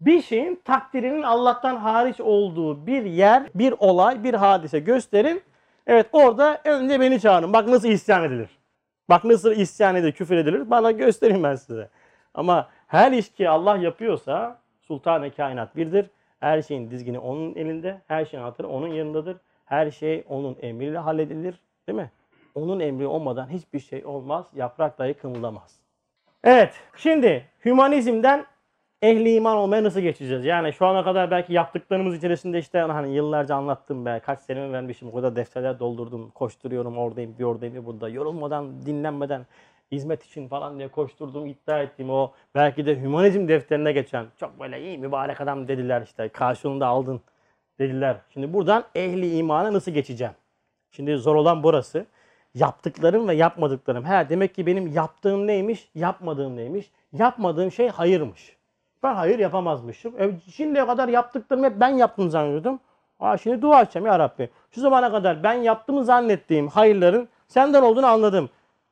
[0.00, 5.42] Bir şeyin takdirinin Allah'tan hariç olduğu bir yer, bir olay, bir hadise gösterin.
[5.86, 7.52] Evet orada önce beni çağırın.
[7.52, 8.61] Bak nasıl isyan edilir.
[9.12, 10.70] Bak nasıl isyan edilir, küfür edilir.
[10.70, 11.88] Bana göstereyim ben size.
[12.34, 16.10] Ama her iş ki Allah yapıyorsa Sultan-ı Kainat birdir.
[16.40, 18.00] Her şeyin dizgini onun elinde.
[18.06, 19.36] Her şeyin anahtarı onun yanındadır.
[19.64, 21.60] Her şey onun emriyle halledilir.
[21.88, 22.10] Değil mi?
[22.54, 24.46] Onun emri olmadan hiçbir şey olmaz.
[24.54, 25.80] Yaprak dahi kımıldamaz.
[26.44, 26.74] Evet.
[26.96, 28.44] Şimdi hümanizmden
[29.02, 30.44] ehli iman olmaya nasıl geçeceğiz?
[30.44, 34.20] Yani şu ana kadar belki yaptıklarımız içerisinde işte hani yıllarca anlattım be.
[34.26, 35.08] Kaç senemi vermişim.
[35.08, 36.30] O kadar defterler doldurdum.
[36.30, 38.08] Koşturuyorum oradayım bir oradayım bir burada.
[38.08, 39.46] Yorulmadan, dinlenmeden
[39.92, 44.82] hizmet için falan diye koşturduğum iddia ettiğim o belki de hümanizm defterine geçen çok böyle
[44.82, 47.20] iyi mübarek adam dediler işte karşılığında aldın
[47.78, 48.16] dediler.
[48.30, 50.34] Şimdi buradan ehli imana nasıl geçeceğim?
[50.90, 52.06] Şimdi zor olan burası.
[52.54, 54.04] Yaptıklarım ve yapmadıklarım.
[54.04, 56.90] He demek ki benim yaptığım neymiş, yapmadığım neymiş?
[57.12, 58.56] Yapmadığım şey hayırmış.
[59.02, 60.20] Ben hayır yapamazmışım.
[60.20, 62.80] E, şimdiye kadar yaptıklarımı hep ben yaptım zannediyordum.
[63.20, 64.50] Aa, şimdi dua edeceğim ya Rabbi.
[64.70, 68.50] Şu zamana kadar ben yaptığımı zannettiğim hayırların senden olduğunu anladım.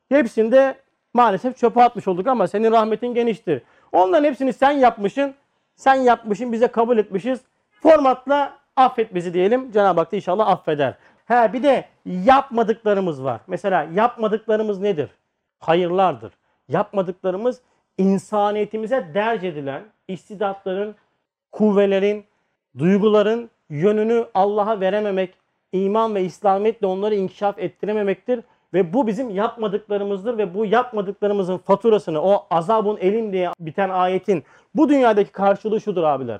[0.09, 0.75] Hepsini de
[1.13, 3.61] maalesef çöpe atmış olduk ama senin rahmetin geniştir.
[3.91, 5.33] Onların hepsini sen yapmışsın.
[5.75, 7.41] Sen yapmışsın bize kabul etmişiz.
[7.71, 9.71] Formatla affet bizi diyelim.
[9.71, 10.93] Cenab-ı Hak da inşallah affeder.
[11.25, 13.41] He bir de yapmadıklarımız var.
[13.47, 15.09] Mesela yapmadıklarımız nedir?
[15.59, 16.33] Hayırlardır.
[16.67, 17.61] Yapmadıklarımız
[17.97, 20.95] insaniyetimize derc edilen istidatların,
[21.51, 22.25] kuvvelerin,
[22.77, 25.33] duyguların yönünü Allah'a verememek,
[25.71, 28.43] iman ve İslamiyetle onları inkişaf ettirememektir.
[28.73, 34.43] Ve bu bizim yapmadıklarımızdır ve bu yapmadıklarımızın faturasını o azabun elim diye biten ayetin
[34.75, 36.39] bu dünyadaki karşılığı şudur abiler.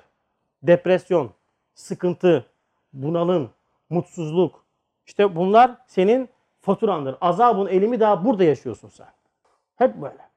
[0.63, 1.31] Depresyon,
[1.75, 2.45] sıkıntı,
[2.93, 3.49] bunalım,
[3.89, 4.65] mutsuzluk.
[5.05, 6.29] İşte bunlar senin
[6.61, 7.15] faturandır.
[7.21, 9.07] Azabun elimi daha burada yaşıyorsun sen.
[9.75, 10.30] Hep böyle.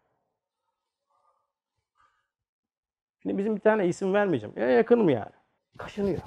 [3.25, 4.55] Şimdi bizim bir tane isim vermeyeceğim.
[4.59, 5.33] Ya yakınım yani.
[5.79, 6.19] Kaşınıyor.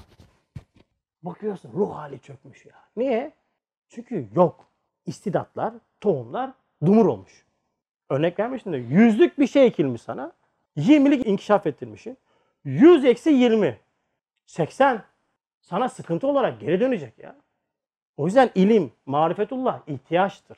[1.24, 2.76] Bakıyorsun ruh hali çökmüş ya.
[2.96, 3.34] Niye?
[3.90, 4.66] Çünkü yok.
[5.06, 6.52] İstidatlar, tohumlar
[6.86, 7.46] dumur olmuş.
[8.10, 10.32] Örnek vermiştim de yüzlük bir şey ekilmiş sana.
[10.78, 12.18] 20'lik inkişaf ettirmişsin.
[12.64, 13.80] 100 eksi 20.
[14.46, 15.04] 80.
[15.62, 17.36] Sana sıkıntı olarak geri dönecek ya.
[18.18, 20.58] O yüzden ilim, marifetullah ihtiyaçtır.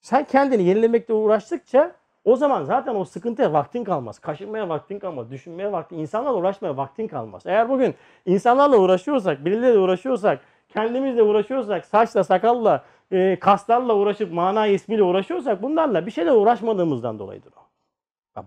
[0.00, 1.96] Sen kendini yenilemekle uğraştıkça
[2.26, 4.18] o zaman zaten o sıkıntıya vaktin kalmaz.
[4.18, 5.30] Kaşınmaya vaktin kalmaz.
[5.30, 7.42] Düşünmeye vaktin, insanlarla uğraşmaya vaktin kalmaz.
[7.46, 7.94] Eğer bugün
[8.26, 16.06] insanlarla uğraşıyorsak, birileriyle uğraşıyorsak, kendimizle uğraşıyorsak, saçla, sakalla, e, kaslarla uğraşıp mana ismiyle uğraşıyorsak bunlarla
[16.06, 17.66] bir şeyle uğraşmadığımızdan dolayıdır o.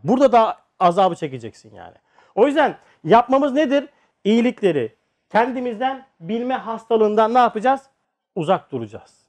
[0.04, 1.96] Burada da azabı çekeceksin yani.
[2.36, 3.90] O yüzden yapmamız nedir?
[4.24, 4.96] İyilikleri
[5.30, 7.82] kendimizden bilme hastalığından ne yapacağız?
[8.36, 9.26] Uzak duracağız.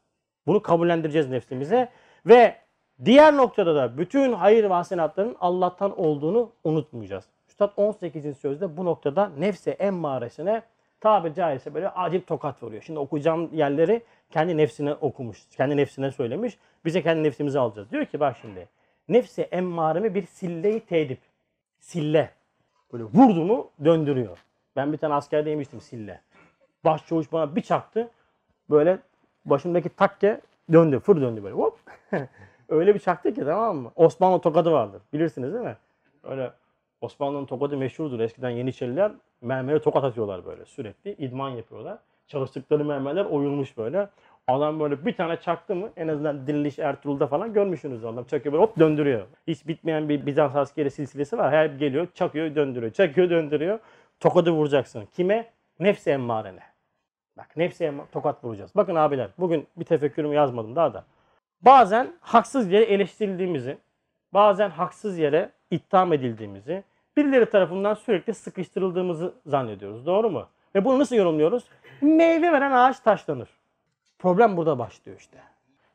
[0.46, 1.88] Bunu kabullendireceğiz nefsimize
[2.26, 2.56] ve
[3.04, 7.24] diğer noktada da bütün hayır ve hasenatların Allah'tan olduğunu unutmayacağız.
[7.48, 8.38] Üstad 18.
[8.38, 10.62] sözde bu noktada nefse emmaresine
[11.00, 12.82] tabiri caizse böyle acil tokat vuruyor.
[12.82, 16.58] Şimdi okuyacağım yerleri kendi nefsine okumuş, kendi nefsine söylemiş.
[16.84, 17.90] Bize kendi nefsimizi alacağız.
[17.90, 18.68] Diyor ki bak şimdi
[19.08, 21.18] nefse emmaremi bir silleyi tedip.
[21.78, 22.30] Sille.
[22.92, 24.44] Böyle vurdu mu döndürüyor.
[24.76, 26.20] Ben bir tane askerde yemiştim sille.
[26.84, 28.10] Başçavuş bana bir çaktı.
[28.70, 28.98] Böyle
[29.44, 30.40] başımdaki takke
[30.72, 31.00] döndü.
[31.00, 31.54] Fır döndü böyle.
[31.54, 31.78] Hop.
[32.70, 33.92] Öyle bir çaktı ki tamam mı?
[33.96, 35.02] Osmanlı tokadı vardır.
[35.12, 35.76] Bilirsiniz değil mi?
[36.24, 36.52] Öyle
[37.00, 38.20] Osmanlı'nın tokadı meşhurdur.
[38.20, 41.12] Eskiden Yeniçeriler mermere tokat atıyorlar böyle sürekli.
[41.12, 41.98] idman yapıyorlar.
[42.26, 44.08] Çalıştıkları mermerler oyulmuş böyle.
[44.48, 48.24] Adam böyle bir tane çaktı mı en azından Diriliş Ertuğrul'da falan görmüşsünüz adam.
[48.24, 49.26] Çakıyor böyle hop döndürüyor.
[49.46, 51.52] Hiç bitmeyen bir Bizans askeri silsilesi var.
[51.52, 52.92] Her geliyor çakıyor döndürüyor.
[52.92, 53.78] Çakıyor döndürüyor.
[54.20, 55.04] Tokadı vuracaksın.
[55.12, 55.50] Kime?
[55.80, 56.62] Nefsi emmarene.
[57.36, 58.72] Bak nefsi emmar tokat vuracağız.
[58.76, 61.04] Bakın abiler bugün bir tefekkürümü yazmadım daha da.
[61.62, 63.78] Bazen haksız yere eleştirildiğimizi,
[64.32, 66.84] bazen haksız yere itham edildiğimizi,
[67.16, 70.06] birileri tarafından sürekli sıkıştırıldığımızı zannediyoruz.
[70.06, 70.48] Doğru mu?
[70.74, 71.64] Ve bunu nasıl yorumluyoruz?
[72.00, 73.48] Meyve veren ağaç taşlanır.
[74.18, 75.38] Problem burada başlıyor işte.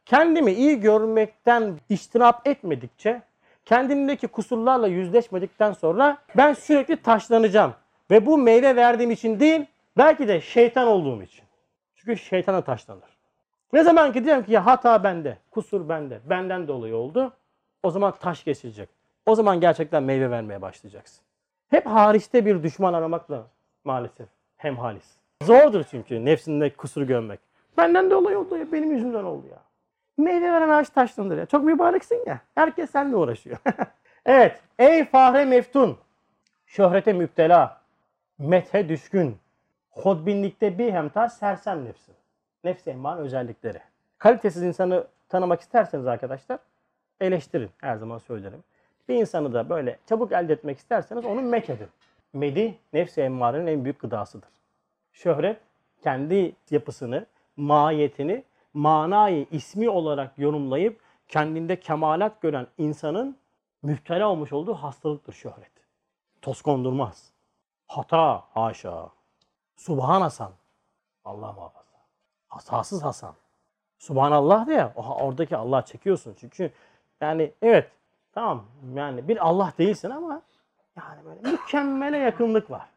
[0.06, 3.22] Kendimi iyi görmekten iştinap etmedikçe,
[3.66, 7.74] kendimdeki kusurlarla yüzleşmedikten sonra ben sürekli taşlanacağım.
[8.12, 9.66] Ve bu meyve verdiğim için değil,
[9.98, 11.46] belki de şeytan olduğum için.
[11.96, 13.16] Çünkü şeytana taşlanır.
[13.74, 17.34] Ne zaman ki diyorum ki ya hata bende, kusur bende, benden dolayı oldu.
[17.84, 18.90] O zaman taş kesilecek.
[19.26, 21.24] O zaman gerçekten meyve vermeye başlayacaksın.
[21.70, 23.48] Hep hariçte bir düşman aramakla
[23.84, 24.28] maalesef
[24.58, 25.16] hemhalis.
[25.44, 27.40] Zordur çünkü nefsinde kusuru görmek.
[27.78, 29.60] Benden dolayı oldu ya, benim yüzümden oldu ya.
[30.18, 31.46] Meyve veren ağaç taşlanır ya.
[31.46, 32.40] Çok mübareksin ya.
[32.56, 33.58] Herkes seninle uğraşıyor.
[34.26, 34.62] evet.
[34.80, 35.98] Ey fahre meftun.
[36.66, 37.82] Şöhrete müptela.
[38.38, 39.38] Methe düşkün.
[39.92, 42.16] Hodbinlikte bir hemta sersem nefsin.
[42.64, 43.82] Nefsi emman özellikleri.
[44.18, 46.60] Kalitesiz insanı tanımak isterseniz arkadaşlar
[47.20, 47.70] eleştirin.
[47.78, 48.64] Her zaman söylerim.
[49.10, 51.88] Bir insanı da böyle çabuk elde etmek isterseniz onu mek edin.
[52.34, 54.50] Medi nefsi emmarenin en büyük gıdasıdır.
[55.14, 55.60] Şöhret
[56.04, 57.26] kendi yapısını,
[57.58, 63.38] mahiyetini manayı ismi olarak yorumlayıp kendinde kemalat gören insanın
[63.84, 65.72] müptela olmuş olduğu hastalıktır şöhret.
[66.42, 67.32] Toz kondurmaz.
[67.88, 69.10] Hata haşa.
[69.76, 70.52] Subhan Hasan.
[71.26, 71.98] Allah muhafaza.
[72.48, 73.36] Hatasız Hasan.
[74.06, 76.36] Subhanallah diye oradaki Allah çekiyorsun.
[76.40, 76.72] Çünkü
[77.22, 77.92] yani evet
[78.34, 78.64] tamam
[78.96, 80.42] yani bir Allah değilsin ama
[80.98, 82.90] yani böyle mükemmele yakınlık var.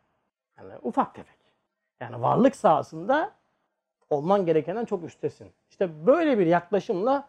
[0.59, 1.39] Yani ufak tefek.
[2.01, 3.31] Yani varlık sahasında
[4.11, 5.49] olman gerekenden çok üstesin.
[5.71, 7.29] İşte böyle bir yaklaşımla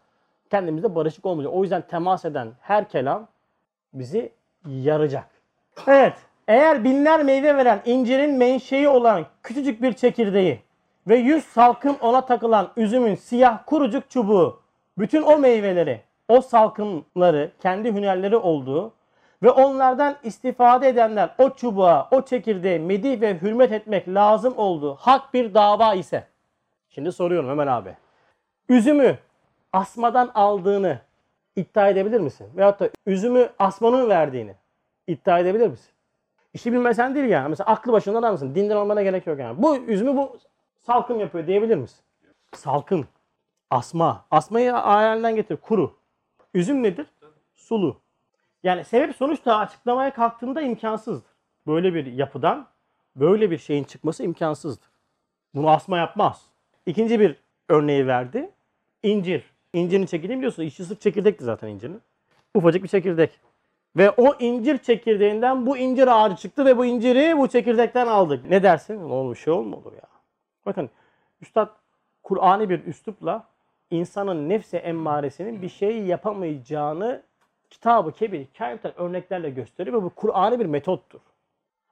[0.49, 1.53] kendimizde barışık olmayacak.
[1.53, 3.27] O yüzden temas eden her kelam
[3.93, 4.31] bizi
[4.65, 5.29] yaracak.
[5.87, 6.17] Evet,
[6.47, 10.61] eğer binler meyve veren incirin menşei olan küçücük bir çekirdeği
[11.09, 14.61] ve yüz salkım ona takılan üzümün siyah kurucuk çubuğu,
[14.97, 18.93] bütün o meyveleri, o salkımları, kendi hünerleri olduğu
[19.43, 25.33] ve onlardan istifade edenler o çubuğa, o çekirdeğe medih ve hürmet etmek lazım olduğu hak
[25.33, 26.27] bir dava ise,
[26.89, 27.95] şimdi soruyorum hemen abi,
[28.69, 29.17] üzümü
[29.73, 30.99] asmadan aldığını
[31.55, 32.47] iddia edebilir misin?
[32.55, 34.55] Veyahut da üzümü asmanın verdiğini
[35.07, 35.91] iddia edebilir misin?
[36.53, 37.49] İşi bilmesen değil yani.
[37.49, 38.55] Mesela aklı başından adam mısın?
[38.55, 39.61] Dinden olmana gerek yok yani.
[39.63, 40.37] Bu üzümü bu
[40.85, 41.99] salkım yapıyor diyebilir misin?
[42.53, 43.07] Salkım.
[43.69, 44.25] Asma.
[44.31, 45.57] Asmayı ayarından getir.
[45.57, 45.95] Kuru.
[46.53, 47.07] Üzüm nedir?
[47.55, 48.01] Sulu.
[48.63, 51.31] Yani sebep sonuçta açıklamaya kalktığında imkansızdır.
[51.67, 52.67] Böyle bir yapıdan
[53.15, 54.89] böyle bir şeyin çıkması imkansızdır.
[55.55, 56.45] Bunu asma yapmaz.
[56.85, 57.35] İkinci bir
[57.69, 58.51] örneği verdi.
[59.03, 59.43] İncir.
[59.73, 60.67] İncirin çekirdeği biliyorsunuz.
[60.67, 62.01] İçi sırf çekirdekti zaten incirin.
[62.55, 63.39] Ufacık bir çekirdek.
[63.97, 68.49] Ve o incir çekirdeğinden bu incir ağacı çıktı ve bu inciri bu çekirdekten aldık.
[68.49, 68.99] Ne dersin?
[68.99, 70.18] Oğlum şey olma olur ya.
[70.65, 70.89] Bakın
[71.41, 71.69] Üstad
[72.23, 73.47] Kur'an'ı bir üslupla
[73.91, 77.23] insanın nefse emmaresinin bir şey yapamayacağını
[77.69, 81.19] kitabı kebir kainattan örneklerle gösteriyor ve bu Kur'an'ı bir metottur.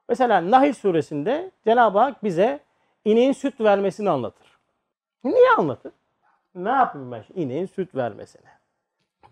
[0.08, 2.60] Mesela Nahil suresinde Cenab-ı Hak bize
[3.04, 4.58] ineğin süt vermesini anlatır.
[5.24, 5.92] Niye anlatır?
[6.54, 8.50] Ne yapayım ben ineğin süt vermesine?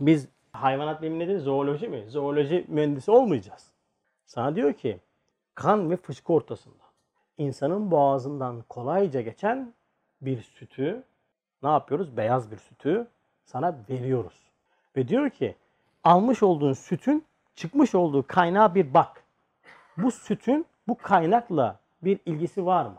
[0.01, 1.39] Biz hayvanat bilimi nedir?
[1.39, 2.05] Zooloji mi?
[2.09, 3.73] Zooloji mühendisi olmayacağız.
[4.27, 5.01] Sana diyor ki
[5.55, 6.86] kan ve fışkı ortasında
[7.39, 9.73] insanın boğazından kolayca geçen
[10.21, 11.03] bir sütü
[11.63, 12.17] ne yapıyoruz?
[12.17, 13.07] Beyaz bir sütü
[13.45, 14.43] sana veriyoruz.
[14.97, 15.57] Ve diyor ki
[16.05, 17.25] almış olduğun sütün
[17.55, 19.23] çıkmış olduğu kaynağa bir bak.
[19.97, 22.99] Bu sütün bu kaynakla bir ilgisi var mı?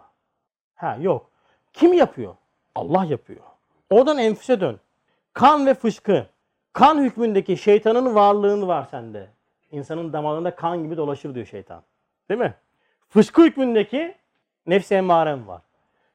[0.76, 1.30] Ha yok.
[1.74, 2.36] Kim yapıyor?
[2.76, 3.42] Allah yapıyor.
[3.90, 4.80] Oradan enfüse dön.
[5.34, 6.28] Kan ve fışkı.
[6.74, 9.28] Kan hükmündeki şeytanın varlığını var sende.
[9.72, 11.84] İnsanın damarında kan gibi dolaşır diyor şeytan.
[12.30, 12.54] Değil mi?
[13.10, 14.16] Fışkı hükmündeki
[14.68, 15.62] nefsi emmarem var.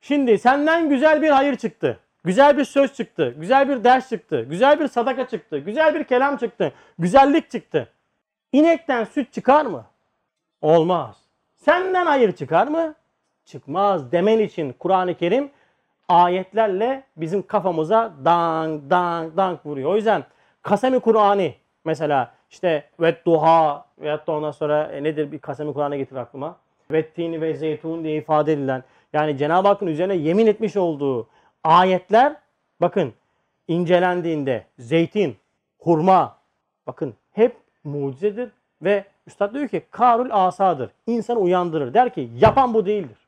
[0.01, 1.99] Şimdi senden güzel bir hayır çıktı.
[2.25, 3.35] Güzel bir söz çıktı.
[3.39, 4.43] Güzel bir ders çıktı.
[4.43, 5.59] Güzel bir sadaka çıktı.
[5.59, 6.73] Güzel bir kelam çıktı.
[6.99, 7.89] Güzellik çıktı.
[8.53, 9.85] İnekten süt çıkar mı?
[10.61, 11.17] Olmaz.
[11.57, 12.95] Senden hayır çıkar mı?
[13.45, 15.51] Çıkmaz demen için Kur'an-ı Kerim
[16.09, 19.91] ayetlerle bizim kafamıza dang dang dang vuruyor.
[19.91, 20.25] O yüzden
[20.63, 21.53] kasemi Kur'an'ı
[21.85, 26.57] mesela işte ve duha veyahut da ondan sonra e, nedir bir kasemi Kur'an'a getir aklıma.
[26.93, 28.83] Ve tini ve zeytun diye ifade edilen
[29.13, 31.29] yani Cenab-ı Hakk'ın üzerine yemin etmiş olduğu
[31.65, 32.37] ayetler
[32.81, 33.13] bakın
[33.69, 35.37] incelendiğinde zeytin,
[35.79, 36.37] hurma
[36.87, 38.51] bakın hep mucizedir
[38.83, 40.91] Ve Üstad diyor ki karul asadır.
[41.07, 41.95] İnsanı uyandırır.
[41.95, 43.19] Der ki yapan bu değildir.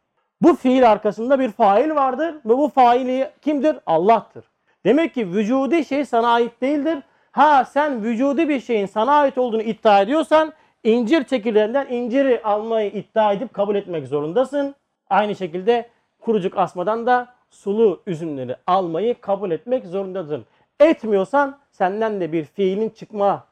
[0.42, 3.76] Bu fiil arkasında bir fail vardır ve bu faili kimdir?
[3.86, 4.44] Allah'tır.
[4.84, 6.98] Demek ki vücudi şey sana ait değildir.
[7.32, 10.52] Ha sen vücudi bir şeyin sana ait olduğunu iddia ediyorsan
[10.84, 14.74] incir çekirdeğinden inciri almayı iddia edip kabul etmek zorundasın.
[15.10, 15.88] Aynı şekilde
[16.20, 20.44] kurucuk asmadan da sulu üzümleri almayı kabul etmek zorundasın.
[20.80, 23.44] Etmiyorsan senden de bir fiilin çıkma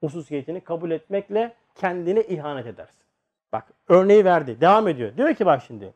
[0.00, 3.02] hususiyetini kabul etmekle kendine ihanet edersin.
[3.52, 4.60] Bak örneği verdi.
[4.60, 5.16] Devam ediyor.
[5.16, 5.92] Diyor ki bak şimdi.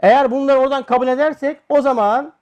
[0.00, 2.32] Eğer bunları oradan kabul edersek o zaman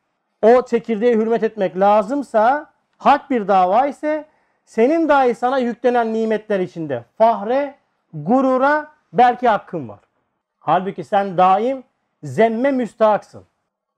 [0.43, 4.24] o çekirdeğe hürmet etmek lazımsa hak bir dava ise
[4.64, 7.74] senin dahi sana yüklenen nimetler içinde fahre,
[8.14, 10.00] gurura belki hakkın var.
[10.60, 11.84] Halbuki sen daim
[12.22, 13.44] zemme müstahaksın.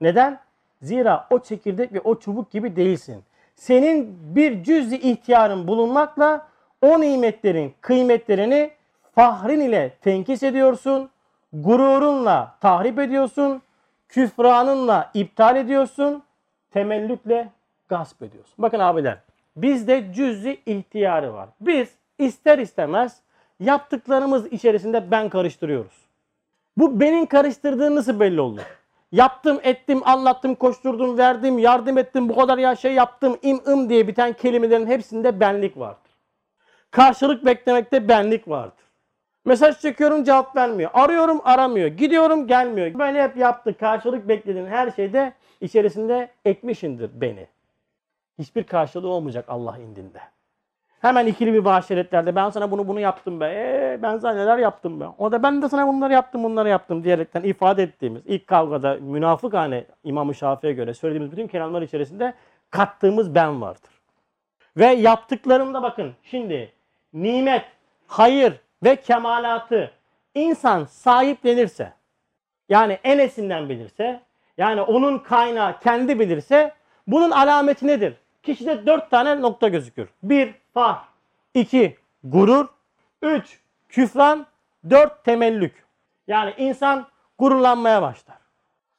[0.00, 0.40] Neden?
[0.82, 3.24] Zira o çekirdek ve o çubuk gibi değilsin.
[3.54, 6.46] Senin bir cüz-i ihtiyarın bulunmakla
[6.82, 8.70] o nimetlerin kıymetlerini
[9.14, 11.10] fahrin ile tenkis ediyorsun,
[11.52, 13.62] gururunla tahrip ediyorsun,
[14.08, 16.22] küfranınla iptal ediyorsun,
[16.70, 17.48] temellükle
[17.88, 18.54] gasp ediyorsun.
[18.58, 19.18] Bakın abiler,
[19.56, 21.48] bizde cüz-i ihtiyarı var.
[21.60, 21.88] Biz
[22.18, 23.20] ister istemez
[23.60, 26.06] yaptıklarımız içerisinde ben karıştırıyoruz.
[26.76, 28.60] Bu benim karıştırdığım nasıl belli olur?
[29.12, 34.08] Yaptım, ettim, anlattım, koşturdum, verdim, yardım ettim, bu kadar ya şey yaptım, im ım diye
[34.08, 36.10] biten kelimelerin hepsinde benlik vardır.
[36.90, 38.84] Karşılık beklemekte benlik vardır.
[39.44, 40.90] Mesaj çekiyorum cevap vermiyor.
[40.94, 41.88] Arıyorum aramıyor.
[41.88, 42.98] Gidiyorum gelmiyor.
[42.98, 43.76] Böyle hep yaptı.
[43.78, 47.46] Karşılık beklediğin her şeyde içerisinde ekmişindir beni.
[48.38, 50.20] Hiçbir karşılığı olmayacak Allah indinde.
[51.00, 53.46] Hemen ikili bir muaşeretlerde ben sana bunu bunu yaptım be.
[53.46, 55.04] Ee, ben sana neler yaptım be.
[55.18, 59.54] O da ben de sana bunları yaptım bunları yaptım diyerekten ifade ettiğimiz ilk kavgada münafık
[59.54, 62.34] hani İmam-ı Şafii'ye göre söylediğimiz bütün kelamlar içerisinde
[62.70, 63.90] kattığımız ben vardır.
[64.76, 66.72] Ve yaptıklarımda bakın şimdi
[67.12, 67.64] nimet,
[68.06, 69.90] hayır ve kemalatı
[70.34, 71.92] insan sahiplenirse
[72.68, 74.20] yani enesinden bilirse
[74.58, 76.72] yani onun kaynağı kendi bilirse
[77.06, 78.14] bunun alameti nedir?
[78.46, 80.08] Kişide dört tane nokta gözükür.
[80.22, 81.04] Bir, fah.
[81.54, 82.66] iki gurur.
[83.22, 84.46] Üç, küfran.
[84.90, 85.86] Dört, temellük.
[86.26, 87.06] Yani insan
[87.38, 88.36] gururlanmaya başlar.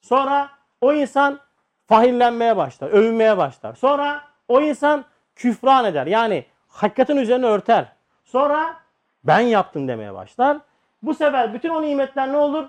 [0.01, 0.49] Sonra
[0.81, 1.39] o insan
[1.87, 3.73] fahillenmeye başlar, övünmeye başlar.
[3.75, 6.07] Sonra o insan küfran eder.
[6.07, 7.85] Yani hakikatin üzerine örter.
[8.23, 8.75] Sonra
[9.23, 10.57] ben yaptım demeye başlar.
[11.01, 12.65] Bu sefer bütün o nimetler ne olur?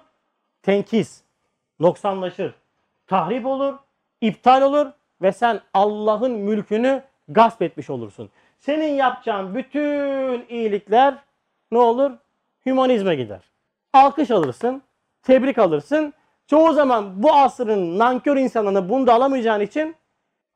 [0.62, 1.22] Tenkis,
[1.80, 2.54] noksanlaşır,
[3.06, 3.74] tahrip olur,
[4.20, 4.86] iptal olur
[5.22, 8.30] ve sen Allah'ın mülkünü gasp etmiş olursun.
[8.58, 11.14] Senin yapacağın bütün iyilikler
[11.72, 12.10] ne olur?
[12.66, 13.40] Hümanizme gider.
[13.92, 14.82] Alkış alırsın,
[15.22, 16.14] tebrik alırsın.
[16.46, 19.96] Çoğu zaman bu asrın nankör insanlarını bunu da alamayacağın için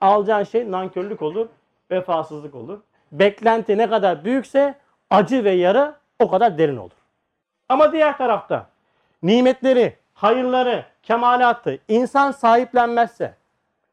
[0.00, 1.48] alacağın şey nankörlük olur,
[1.90, 2.80] vefasızlık olur.
[3.12, 4.74] Beklenti ne kadar büyükse
[5.10, 6.96] acı ve yara o kadar derin olur.
[7.68, 8.66] Ama diğer tarafta
[9.22, 13.34] nimetleri, hayırları, kemalatı insan sahiplenmezse,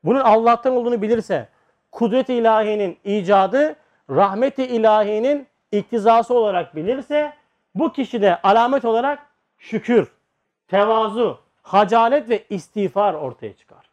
[0.03, 1.49] bunun Allah'tan olduğunu bilirse,
[1.91, 3.75] kudret-i ilahinin icadı,
[4.09, 7.33] rahmet-i ilahinin iktizası olarak bilirse,
[7.75, 9.25] bu kişide alamet olarak
[9.57, 10.11] şükür,
[10.67, 13.89] tevazu, hacalet ve istiğfar ortaya çıkar.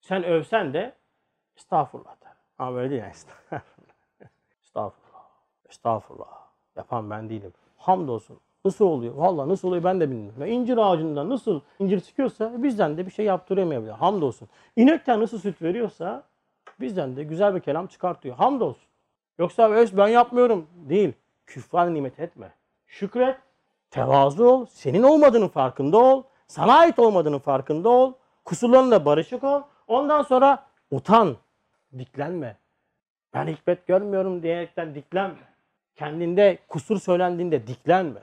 [0.00, 0.92] Sen övsen de
[1.56, 2.32] estağfurullah der.
[2.58, 3.12] Ama böyle değil yani.
[4.62, 5.24] Estağfurullah.
[5.68, 6.44] Estağfurullah.
[6.76, 7.52] Yapan ben değilim.
[7.78, 8.40] Hamdolsun.
[8.64, 9.14] Nasıl oluyor?
[9.14, 10.40] Vallahi nasıl oluyor ben de bilmiyorum.
[10.40, 13.90] Ya incir ağacından nasıl incir çıkıyorsa bizden de bir şey yaptıramayabilir.
[13.90, 14.48] Hamdolsun.
[14.76, 16.22] İnekten nasıl süt veriyorsa
[16.80, 18.36] bizden de güzel bir kelam çıkartıyor.
[18.36, 18.88] Hamdolsun.
[19.38, 20.66] Yoksa ben yapmıyorum.
[20.88, 21.12] Değil.
[21.46, 22.52] Küfran nimet etme.
[22.86, 23.36] Şükret.
[23.90, 24.66] Tevazu ol.
[24.66, 26.22] Senin olmadığının farkında ol.
[26.46, 28.12] Sana ait olmadığının farkında ol.
[28.44, 29.62] Kusurlarınla barışık ol.
[29.88, 31.36] Ondan sonra utan.
[31.98, 32.56] Diklenme.
[33.34, 35.54] Ben hikmet görmüyorum diyerekten diklenme.
[35.96, 38.20] Kendinde kusur söylendiğinde diklenme.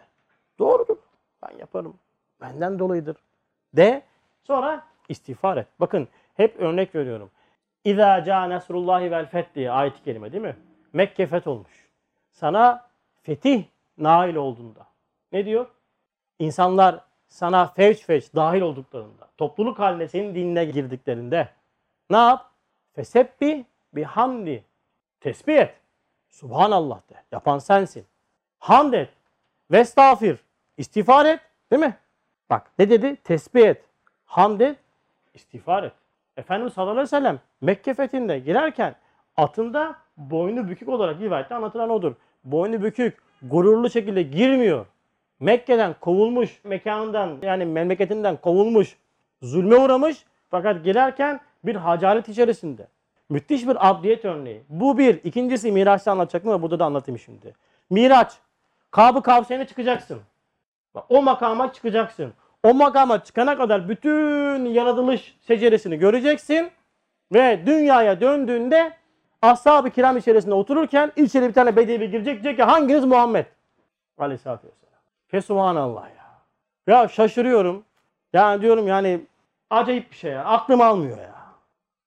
[1.73, 1.99] Yaparım.
[2.41, 3.17] Benden dolayıdır.
[3.73, 4.03] De
[4.43, 5.67] sonra istiğfar et.
[5.79, 7.31] Bakın hep örnek veriyorum.
[7.83, 10.57] İza ca nasrullahi vel feth diye ayet-i kerime değil mi?
[10.93, 11.89] Mekke feth olmuş.
[12.31, 12.89] Sana
[13.21, 13.63] fetih
[13.97, 14.87] nail olduğunda.
[15.31, 15.67] Ne diyor?
[16.39, 21.49] İnsanlar sana fevç fevç dahil olduklarında, topluluk haline senin dinine girdiklerinde
[22.09, 22.51] ne yap?
[22.95, 24.65] Fesebbi bihamdi.
[25.19, 25.75] Tesbih et.
[26.29, 27.15] Subhanallah de.
[27.31, 28.05] Yapan sensin.
[28.59, 29.09] Hamd et.
[29.71, 30.39] Vestağfir.
[30.77, 31.39] İstiğfar et.
[31.71, 31.97] Değil mi?
[32.49, 33.15] Bak ne dedi?
[33.15, 33.85] Tesbih et.
[34.25, 34.77] Hamd et.
[35.33, 35.93] İstiğfar et.
[36.37, 38.95] Efendimiz sallallahu aleyhi ve sellem Mekke fethinde girerken
[39.37, 42.13] atında boynu bükük olarak rivayette anlatılan odur.
[42.43, 44.85] Boynu bükük, gururlu şekilde girmiyor.
[45.39, 48.97] Mekke'den kovulmuş, mekanından yani memleketinden kovulmuş,
[49.41, 52.87] zulme uğramış fakat girerken bir hacalet içerisinde.
[53.29, 54.63] Müthiş bir abdiyet örneği.
[54.69, 55.23] Bu bir.
[55.23, 57.53] İkincisi Miraç'ta anlatacaktım ama burada da anlatayım şimdi.
[57.89, 58.33] Miraç.
[58.91, 60.21] Kabı kavsayına çıkacaksın.
[61.09, 62.33] O makama çıkacaksın.
[62.63, 66.71] O makama çıkana kadar bütün yaratılış seceresini göreceksin.
[67.33, 68.93] Ve dünyaya döndüğünde
[69.41, 73.45] ashab-ı kiram içerisinde otururken içeri bir tane bedevi girecek diyecek ki hanginiz Muhammed?
[74.17, 75.01] Aleyhisselatü vesselam.
[75.27, 76.21] Fesubhanallah ya.
[76.87, 77.83] Ya şaşırıyorum.
[78.33, 79.25] Yani diyorum yani
[79.69, 80.45] acayip bir şey ya.
[80.45, 81.35] Aklım almıyor ya.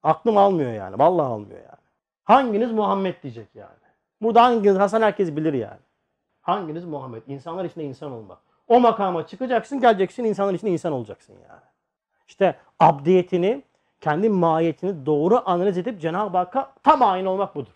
[0.03, 0.99] Aklım almıyor yani.
[0.99, 1.85] Vallahi almıyor yani.
[2.24, 3.68] Hanginiz Muhammed diyecek yani.
[4.22, 5.80] Burada hanginiz Hasan herkes bilir yani.
[6.41, 7.22] Hanginiz Muhammed?
[7.26, 8.39] İnsanlar içinde insan olmak.
[8.68, 11.60] O makama çıkacaksın, geleceksin, insanlar içinde insan olacaksın yani.
[12.28, 13.62] İşte abdiyetini,
[14.00, 17.72] kendi mahiyetini doğru analiz edip Cenab-ı Hakk'a tam aynı olmak budur.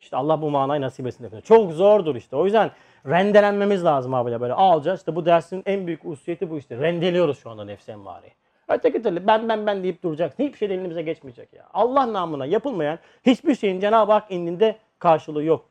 [0.00, 1.40] İşte Allah bu manayı nasip etsin.
[1.40, 2.36] Çok zordur işte.
[2.36, 2.70] O yüzden
[3.06, 5.00] rendelenmemiz lazım abi böyle alacağız.
[5.00, 6.78] İşte bu dersin en büyük usiyeti bu işte.
[6.78, 8.32] Rendeliyoruz şu anda nefsi emmari.
[8.68, 10.44] Öteki türlü ben ben ben deyip duracaksın.
[10.44, 11.66] Hiçbir şey elimize geçmeyecek ya.
[11.72, 15.69] Allah namına yapılmayan hiçbir şeyin Cenab-ı Hak indinde karşılığı yoktur.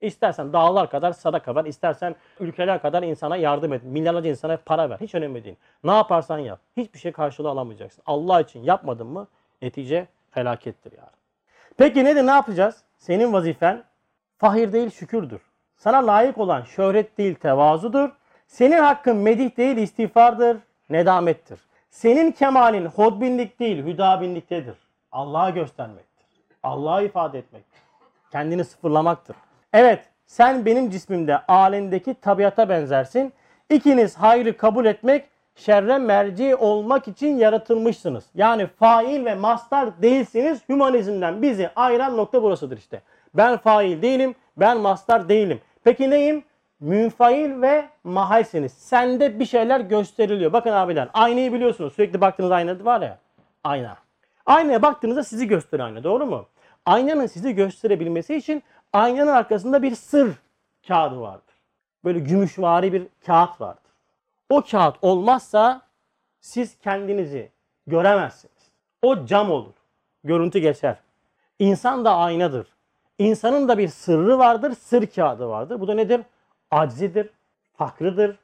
[0.00, 4.98] İstersen dağlar kadar sadaka ver, istersen ülkeler kadar insana yardım et, milyarlarca insana para ver.
[5.00, 5.56] Hiç önemli değil.
[5.84, 6.60] Ne yaparsan yap.
[6.76, 8.02] Hiçbir şey karşılığı alamayacaksın.
[8.06, 9.26] Allah için yapmadın mı
[9.62, 11.10] netice felakettir yani.
[11.76, 12.82] Peki nedir ne yapacağız?
[12.96, 13.84] Senin vazifen
[14.38, 15.40] fahir değil şükürdür.
[15.76, 18.10] Sana layık olan şöhret değil tevazudur.
[18.46, 20.56] Senin hakkın medih değil istiğfardır,
[20.90, 21.60] nedamettir.
[21.90, 24.74] Senin kemalin hodbinlik değil hüdabinliktedir.
[25.12, 26.26] Allah'a göstermektir.
[26.62, 27.80] Allah'a ifade etmektir.
[28.32, 29.36] Kendini sıfırlamaktır.
[29.72, 33.32] Evet sen benim cismimde alendeki tabiata benzersin.
[33.70, 38.24] İkiniz hayrı kabul etmek, şerre merci olmak için yaratılmışsınız.
[38.34, 40.60] Yani fail ve mastar değilsiniz.
[40.68, 43.02] Hümanizmden bizi ayıran nokta burasıdır işte.
[43.34, 45.60] Ben fail değilim, ben mastar değilim.
[45.84, 46.44] Peki neyim?
[46.80, 48.72] Münfail ve mahalsiniz.
[48.72, 50.52] Sende bir şeyler gösteriliyor.
[50.52, 51.92] Bakın abiler aynayı biliyorsunuz.
[51.92, 53.18] Sürekli baktığınız ayna var ya.
[53.64, 53.96] Ayna.
[54.46, 56.46] Aynaya baktığınızda sizi gösteriyor ayna doğru mu?
[56.86, 58.62] Aynanın sizi gösterebilmesi için
[58.92, 60.34] aynanın arkasında bir sır
[60.88, 61.54] kağıdı vardır.
[62.04, 63.92] Böyle gümüşvari bir kağıt vardır.
[64.48, 65.82] O kağıt olmazsa
[66.40, 67.50] siz kendinizi
[67.86, 68.70] göremezsiniz.
[69.02, 69.74] O cam olur.
[70.24, 70.96] Görüntü geçer.
[71.58, 72.66] İnsan da aynadır.
[73.18, 75.80] İnsanın da bir sırrı vardır, sır kağıdı vardır.
[75.80, 76.20] Bu da nedir?
[76.70, 77.30] Aczidir,
[77.76, 78.38] fakrıdır,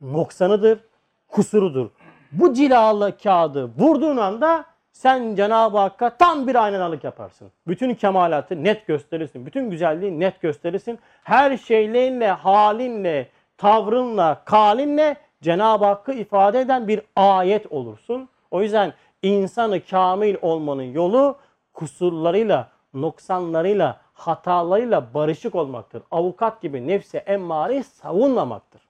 [0.00, 0.80] noksanıdır,
[1.28, 1.90] kusurudur.
[2.32, 4.64] Bu cilalı kağıdı vurduğun anda
[4.98, 7.52] sen Cenab-ı Hakk'a tam bir aynalık yaparsın.
[7.66, 9.46] Bütün kemalatı net gösterirsin.
[9.46, 10.98] Bütün güzelliği net gösterirsin.
[11.24, 18.28] Her şeylerinle, halinle, tavrınla, kalinle Cenab-ı Hakk'ı ifade eden bir ayet olursun.
[18.50, 18.92] O yüzden
[19.22, 21.36] insanı kamil olmanın yolu
[21.74, 26.02] kusurlarıyla, noksanlarıyla, hatalarıyla barışık olmaktır.
[26.10, 28.82] Avukat gibi nefsi emmareyi savunmamaktır.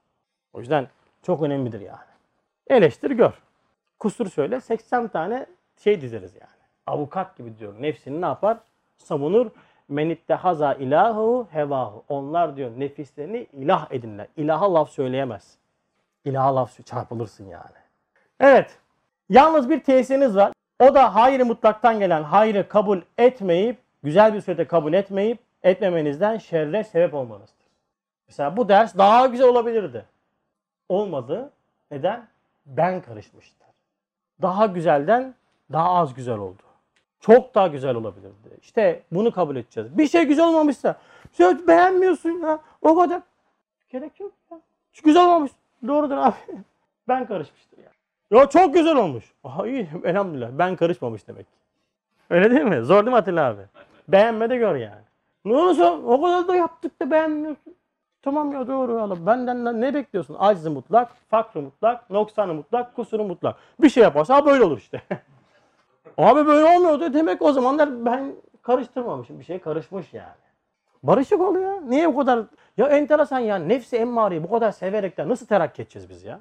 [0.53, 0.89] O yüzden
[1.23, 2.09] çok önemlidir yani.
[2.67, 3.33] Eleştir gör.
[3.99, 5.47] Kusur söyle 80 tane
[5.79, 6.59] şey dizeriz yani.
[6.87, 7.75] Avukat gibi diyor.
[7.83, 8.59] Nefsini ne yapar?
[8.99, 9.51] Savunur.
[9.89, 12.05] Menitte haza ilahu hevahu.
[12.09, 14.27] Onlar diyor nefislerini ilah edinler.
[14.37, 15.59] İlaha laf söyleyemez.
[16.25, 17.79] İlaha laf çarpılırsın yani.
[18.41, 18.79] Evet.
[19.29, 20.53] Yalnız bir tesiriniz var.
[20.81, 26.85] O da hayır mutlaktan gelen hayrı kabul etmeyip, güzel bir surette kabul etmeyip, etmemenizden şerre
[26.85, 27.67] sebep olmanızdır.
[28.29, 30.05] Mesela bu ders daha güzel olabilirdi.
[30.89, 31.51] Olmadı.
[31.91, 32.29] Neden?
[32.67, 33.69] Ben karışmıştır.
[34.43, 35.35] Daha güzelden
[35.73, 36.63] daha az güzel oldu.
[37.21, 38.49] Çok daha güzel olabilirdi.
[38.63, 39.99] İşte bunu kabul edeceğiz.
[39.99, 40.97] Bir şey güzel olmamışsa
[41.33, 42.59] sen beğenmiyorsun ya.
[42.83, 43.23] O kadar.
[43.89, 44.61] Gerek yok ya.
[44.93, 45.53] Şu güzel olmamış.
[45.87, 46.35] Doğrudur abi.
[47.09, 47.91] Ben karışmıştır ya.
[48.31, 49.25] Ya çok güzel olmuş.
[49.45, 50.49] Aha iyi elhamdülillah.
[50.53, 51.47] Ben karışmamış demek.
[52.31, 52.83] Öyle değil mi?
[52.85, 53.63] Zor değil mi Atilla abi?
[54.09, 55.03] Beğenme de gör yani.
[55.45, 57.75] Ne olursa o kadar da yaptık da beğenmiyorsun.
[58.23, 59.27] Tamam ya doğru ya.
[59.27, 60.37] Benden ne bekliyorsun?
[60.39, 63.57] Acizi mutlak, fakrı mutlak, noksanı mutlak, kusuru mutlak.
[63.81, 65.03] Bir şey yaparsa böyle olur işte.
[66.19, 67.15] Abi böyle olmuyordu.
[67.15, 69.39] Demek o zamanlar ben karıştırmamışım.
[69.39, 70.29] Bir şey karışmış yani.
[71.03, 71.81] Barışık ol ya.
[71.81, 72.45] Niye bu kadar?
[72.77, 73.57] Ya enteresan ya.
[73.57, 76.41] Nefsi emmareyi bu kadar severek de nasıl terakki edeceğiz biz ya?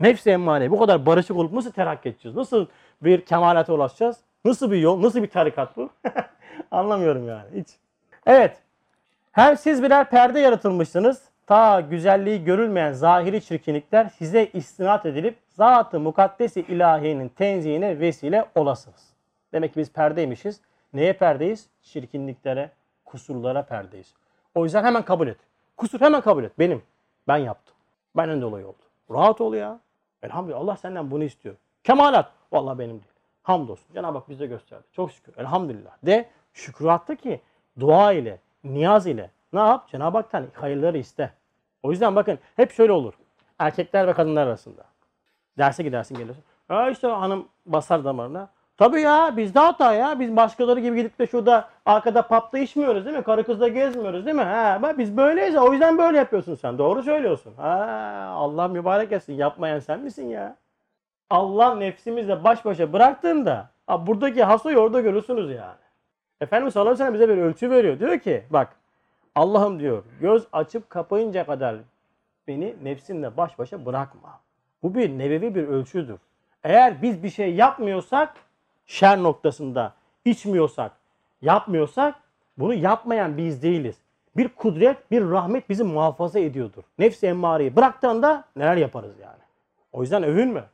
[0.00, 2.36] Nefsi emmareyi bu kadar barışık olup nasıl terakki edeceğiz?
[2.36, 2.66] Nasıl
[3.02, 4.16] bir kemalate ulaşacağız?
[4.44, 5.02] Nasıl bir yol?
[5.02, 5.90] Nasıl bir tarikat bu?
[6.70, 7.68] Anlamıyorum yani hiç.
[8.26, 8.56] Evet.
[9.32, 11.27] Hem siz birer perde yaratılmışsınız.
[11.48, 19.14] Ta güzelliği görülmeyen zahiri çirkinlikler size istinat edilip zat-ı mukaddesi ilahiyenin tenzihine vesile olasınız.
[19.52, 20.60] Demek ki biz perdeymişiz.
[20.92, 21.68] Neye perdeyiz?
[21.82, 22.70] Çirkinliklere,
[23.04, 24.14] kusurlara perdeyiz.
[24.54, 25.36] O yüzden hemen kabul et.
[25.76, 26.52] Kusur hemen kabul et.
[26.58, 26.82] Benim.
[27.28, 27.74] Ben yaptım.
[28.16, 28.82] Benden dolayı oldu.
[29.10, 29.80] Rahat ol ya.
[30.22, 31.54] Elhamdülillah Allah senden bunu istiyor.
[31.84, 32.32] Kemalat.
[32.52, 33.12] Vallahi benim değil.
[33.42, 33.94] Hamdolsun.
[33.94, 34.84] Cenab-ı Hak bize gösterdi.
[34.92, 35.34] Çok şükür.
[35.38, 35.92] Elhamdülillah.
[36.02, 37.40] De şükuratta ki
[37.80, 39.88] dua ile, niyaz ile ne yap?
[39.88, 41.32] Cenab-ı Hak'tan hayırları iste.
[41.82, 43.14] O yüzden bakın hep şöyle olur.
[43.58, 44.82] Erkekler ve kadınlar arasında.
[45.58, 46.44] Derse gidersin geliyorsun.
[46.70, 48.48] Ya işte hanım basar damarına.
[48.76, 50.20] Tabii ya bizde hata ya.
[50.20, 53.22] Biz başkaları gibi gidip de şurada arkada pub'da içmiyoruz değil mi?
[53.22, 54.42] Karı kızla gezmiyoruz değil mi?
[54.42, 55.56] Ha, bak biz böyleyiz.
[55.56, 56.78] O yüzden böyle yapıyorsun sen.
[56.78, 57.54] Doğru söylüyorsun.
[57.56, 57.74] Ha,
[58.34, 59.32] Allah mübarek etsin.
[59.32, 60.56] Yapmayan sen misin ya?
[61.30, 65.78] Allah nefsimizle baş başa bıraktığında ha, buradaki hasoyu orada görürsünüz yani.
[66.40, 67.98] Efendimiz sallallahu aleyhi ve sellem bize bir ölçü veriyor.
[68.00, 68.76] Diyor ki bak
[69.38, 71.76] Allah'ım diyor göz açıp kapayınca kadar
[72.48, 74.40] beni nefsimle baş başa bırakma.
[74.82, 76.18] Bu bir nebevi bir ölçüdür.
[76.64, 78.34] Eğer biz bir şey yapmıyorsak
[78.86, 79.92] şer noktasında
[80.24, 80.92] içmiyorsak,
[81.42, 82.14] yapmıyorsak
[82.58, 83.96] bunu yapmayan biz değiliz.
[84.36, 86.82] Bir kudret, bir rahmet bizi muhafaza ediyordur.
[86.98, 89.42] Nefsi emmareyi bıraktığında neler yaparız yani.
[89.92, 90.64] O yüzden övünme.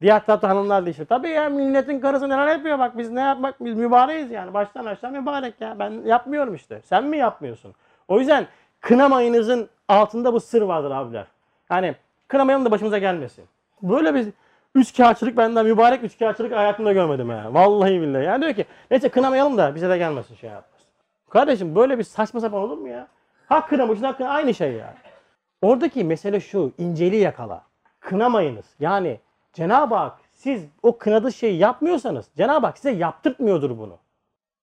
[0.00, 3.64] Diğer tarafta hanımlar da işte tabii ya milletin karısı neler yapıyor bak biz ne yapmak
[3.64, 7.74] biz mübareğiz yani baştan aşağı mübarek ya ben yapmıyorum işte sen mi yapmıyorsun?
[8.10, 8.46] O yüzden
[8.80, 11.26] kınamayınızın altında bu sır vardır abiler.
[11.70, 11.94] Yani
[12.28, 13.44] kınamayalım da başımıza gelmesin.
[13.82, 14.26] Böyle bir
[14.74, 17.54] üç kağıtçılık benden mübarek üç kağıtçılık hayatımda görmedim ya.
[17.54, 18.24] Vallahi billahi.
[18.24, 20.86] Yani diyor ki neyse kınamayalım da bize de gelmesin şey yapmasın.
[21.30, 23.06] Kardeşim böyle bir saçma sapan olur mu ya?
[23.48, 24.94] Ha kınamışsın ha kına- aynı şey ya.
[25.62, 27.62] Oradaki mesele şu inceliği yakala.
[28.00, 28.64] Kınamayınız.
[28.80, 29.20] Yani
[29.52, 33.96] Cenab-ı Hak siz o kınadığı şeyi yapmıyorsanız Cenab-ı Hak size yaptırtmıyordur bunu.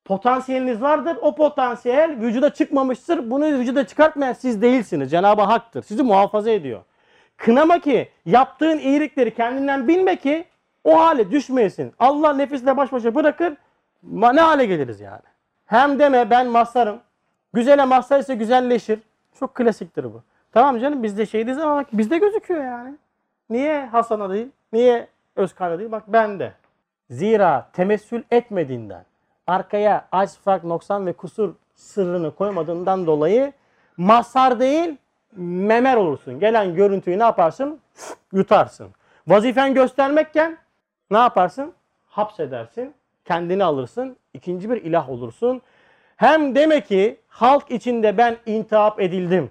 [0.07, 1.17] Potansiyeliniz vardır.
[1.21, 3.31] O potansiyel vücuda çıkmamıştır.
[3.31, 5.11] Bunu vücuda çıkartmayan siz değilsiniz.
[5.11, 5.83] Cenab-ı Hak'tır.
[5.83, 6.81] Sizi muhafaza ediyor.
[7.37, 10.45] Kınama ki yaptığın iyilikleri kendinden bilme ki
[10.83, 11.93] o hale düşmeyesin.
[11.99, 13.53] Allah nefisle baş başa bırakır.
[14.03, 15.21] Ne hale geliriz yani.
[15.65, 16.99] Hem deme ben masarım.
[17.53, 18.99] Güzele mazhar ise güzelleşir.
[19.39, 20.23] Çok klasiktir bu.
[20.51, 22.95] Tamam canım bizde şeydeyiz ama bak bizde gözüküyor yani.
[23.49, 24.47] Niye Hasan'a değil?
[24.73, 25.91] Niye Özkan'a değil?
[25.91, 26.53] Bak bende.
[27.09, 29.05] Zira temessül etmediğinden,
[29.47, 33.53] arkaya aç, fark, noksan ve kusur sırrını koymadığından dolayı
[33.97, 34.97] mazhar değil,
[35.37, 36.39] memer olursun.
[36.39, 37.79] Gelen görüntüyü ne yaparsın?
[38.33, 38.87] Yutarsın.
[39.27, 40.57] Vazifen göstermekken
[41.11, 41.73] ne yaparsın?
[42.07, 42.93] Hapsedersin.
[43.25, 44.17] Kendini alırsın.
[44.33, 45.61] ikinci bir ilah olursun.
[46.15, 49.49] Hem deme ki halk içinde ben intihap edildim.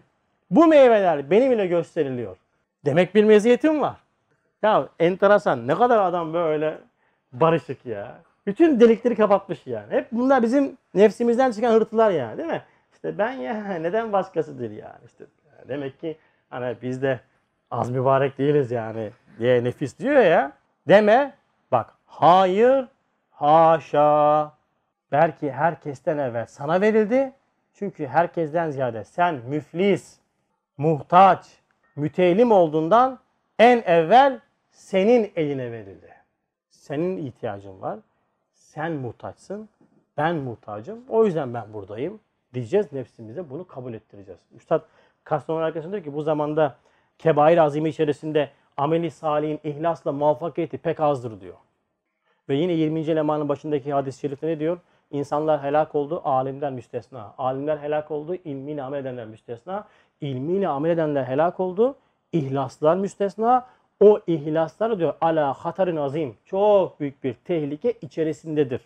[0.51, 2.37] Bu meyveler benim ile gösteriliyor.
[2.85, 3.97] Demek bir meziyetim var.
[4.63, 5.67] Ya enteresan.
[5.67, 6.79] Ne kadar adam böyle
[7.33, 8.19] barışık ya.
[8.47, 9.93] Bütün delikleri kapatmış yani.
[9.93, 12.63] Hep bunlar bizim nefsimizden çıkan hırtılar yani değil mi?
[12.93, 15.25] İşte ben ya neden başkasıdır yani işte.
[15.69, 16.17] Demek ki
[16.51, 17.21] hani biz de
[17.71, 20.53] az mübarek değiliz yani diye nefis diyor ya.
[20.89, 21.35] Deme
[21.73, 22.89] bak hayır
[23.31, 24.53] haşa
[25.13, 27.33] belki herkesten evvel sana verildi.
[27.75, 30.19] Çünkü herkesten ziyade sen müflis,
[30.79, 31.47] muhtaç,
[31.97, 33.19] mütelim olduğundan
[33.59, 34.41] en evvel
[34.71, 36.15] senin eline verildi.
[36.71, 37.99] Senin ihtiyacın var.
[38.77, 39.69] Sen muhtaçsın.
[40.17, 40.99] Ben muhtacım.
[41.09, 42.21] O yüzden ben buradayım.
[42.55, 44.41] Diyeceğiz nefsimize bunu kabul ettireceğiz.
[44.57, 44.83] Üstad
[45.25, 46.77] Kastamonu arkadaşım diyor ki bu zamanda
[47.19, 51.55] kebair azimi içerisinde ameli salihin ihlasla muvaffakiyeti pek azdır diyor.
[52.49, 53.01] Ve yine 20.
[53.01, 54.79] elemanın başındaki hadis-i şerifte ne diyor?
[55.11, 57.35] İnsanlar helak oldu, alimden müstesna.
[57.39, 59.89] Alimler helak oldu, ilmiyle amel edenler müstesna.
[60.21, 61.97] İlmiyle amel edenler helak oldu,
[62.33, 63.67] ihlaslar müstesna.
[64.01, 66.37] O ihlaslar diyor ala hatarin azim.
[66.45, 68.81] Çok büyük bir tehlike içerisindedir.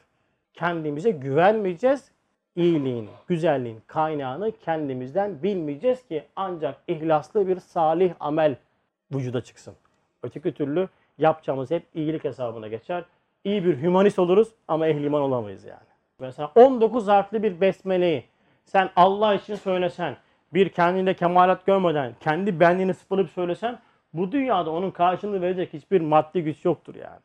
[0.54, 2.10] Kendimize güvenmeyeceğiz.
[2.56, 8.56] İyiliğin, güzelliğin kaynağını kendimizden bilmeyeceğiz ki ancak ihlaslı bir salih amel
[9.12, 9.74] vücuda çıksın.
[10.22, 10.88] Öteki türlü
[11.18, 13.04] yapacağımız hep iyilik hesabına geçer.
[13.44, 15.80] İyi bir hümanist oluruz ama ehli iman olamayız yani.
[16.18, 18.24] Mesela 19 harfli bir besmeleyi
[18.64, 20.16] sen Allah için söylesen,
[20.54, 23.78] bir kendinde kemalat görmeden, kendi benliğini sıfırlayıp söylesen,
[24.12, 27.20] bu dünyada onun karşılığını verecek hiçbir maddi güç yoktur yani.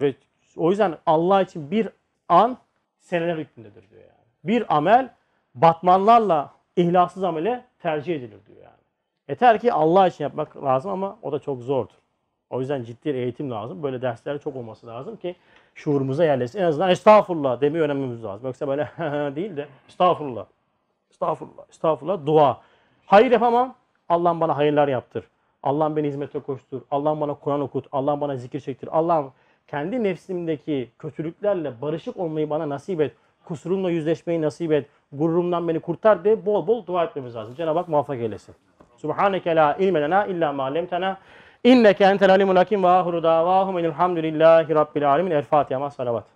[0.00, 0.14] Ve
[0.56, 1.88] o yüzden Allah için bir
[2.28, 2.58] an
[3.00, 4.24] seneler hükmündedir diyor yani.
[4.44, 5.14] Bir amel
[5.54, 8.74] batmanlarla ihlassız amele tercih edilir diyor yani.
[9.28, 11.94] Yeter ki Allah için yapmak lazım ama o da çok zordur.
[12.50, 13.82] O yüzden ciddi eğitim lazım.
[13.82, 15.36] Böyle dersler çok olması lazım ki
[15.74, 16.58] şuurumuza yerleşsin.
[16.58, 18.46] En azından estağfurullah demeyi öğrenmemiz lazım.
[18.46, 18.90] Yoksa böyle
[19.36, 20.46] değil de estağfurullah.
[21.10, 21.64] Estağfurullah.
[21.70, 22.26] Estağfurullah.
[22.26, 22.60] Dua.
[23.06, 23.74] Hayır yapamam.
[24.08, 25.24] Allah'ım bana hayırlar yaptır.
[25.64, 26.80] Allah'ım beni hizmete koştur.
[26.90, 27.86] Allah'ım bana Kur'an okut.
[27.92, 28.88] Allah'ım bana zikir çektir.
[28.92, 29.32] Allah'ım
[29.68, 33.12] kendi nefsimdeki kötülüklerle barışık olmayı bana nasip et.
[33.44, 34.86] Kusurumla yüzleşmeyi nasip et.
[35.12, 37.54] Gururumdan beni kurtar diye bol bol dua etmemiz lazım.
[37.54, 38.54] Cenab-ı Hak muvaffak eylesin.
[38.96, 41.18] Subhaneke la ilme lena illa ma allamtena.
[41.64, 45.30] İnneke entel alimul hakim ve ahiru davahum elhamdülillahi rabbil alemin.
[45.30, 46.33] El Fatiha salavat.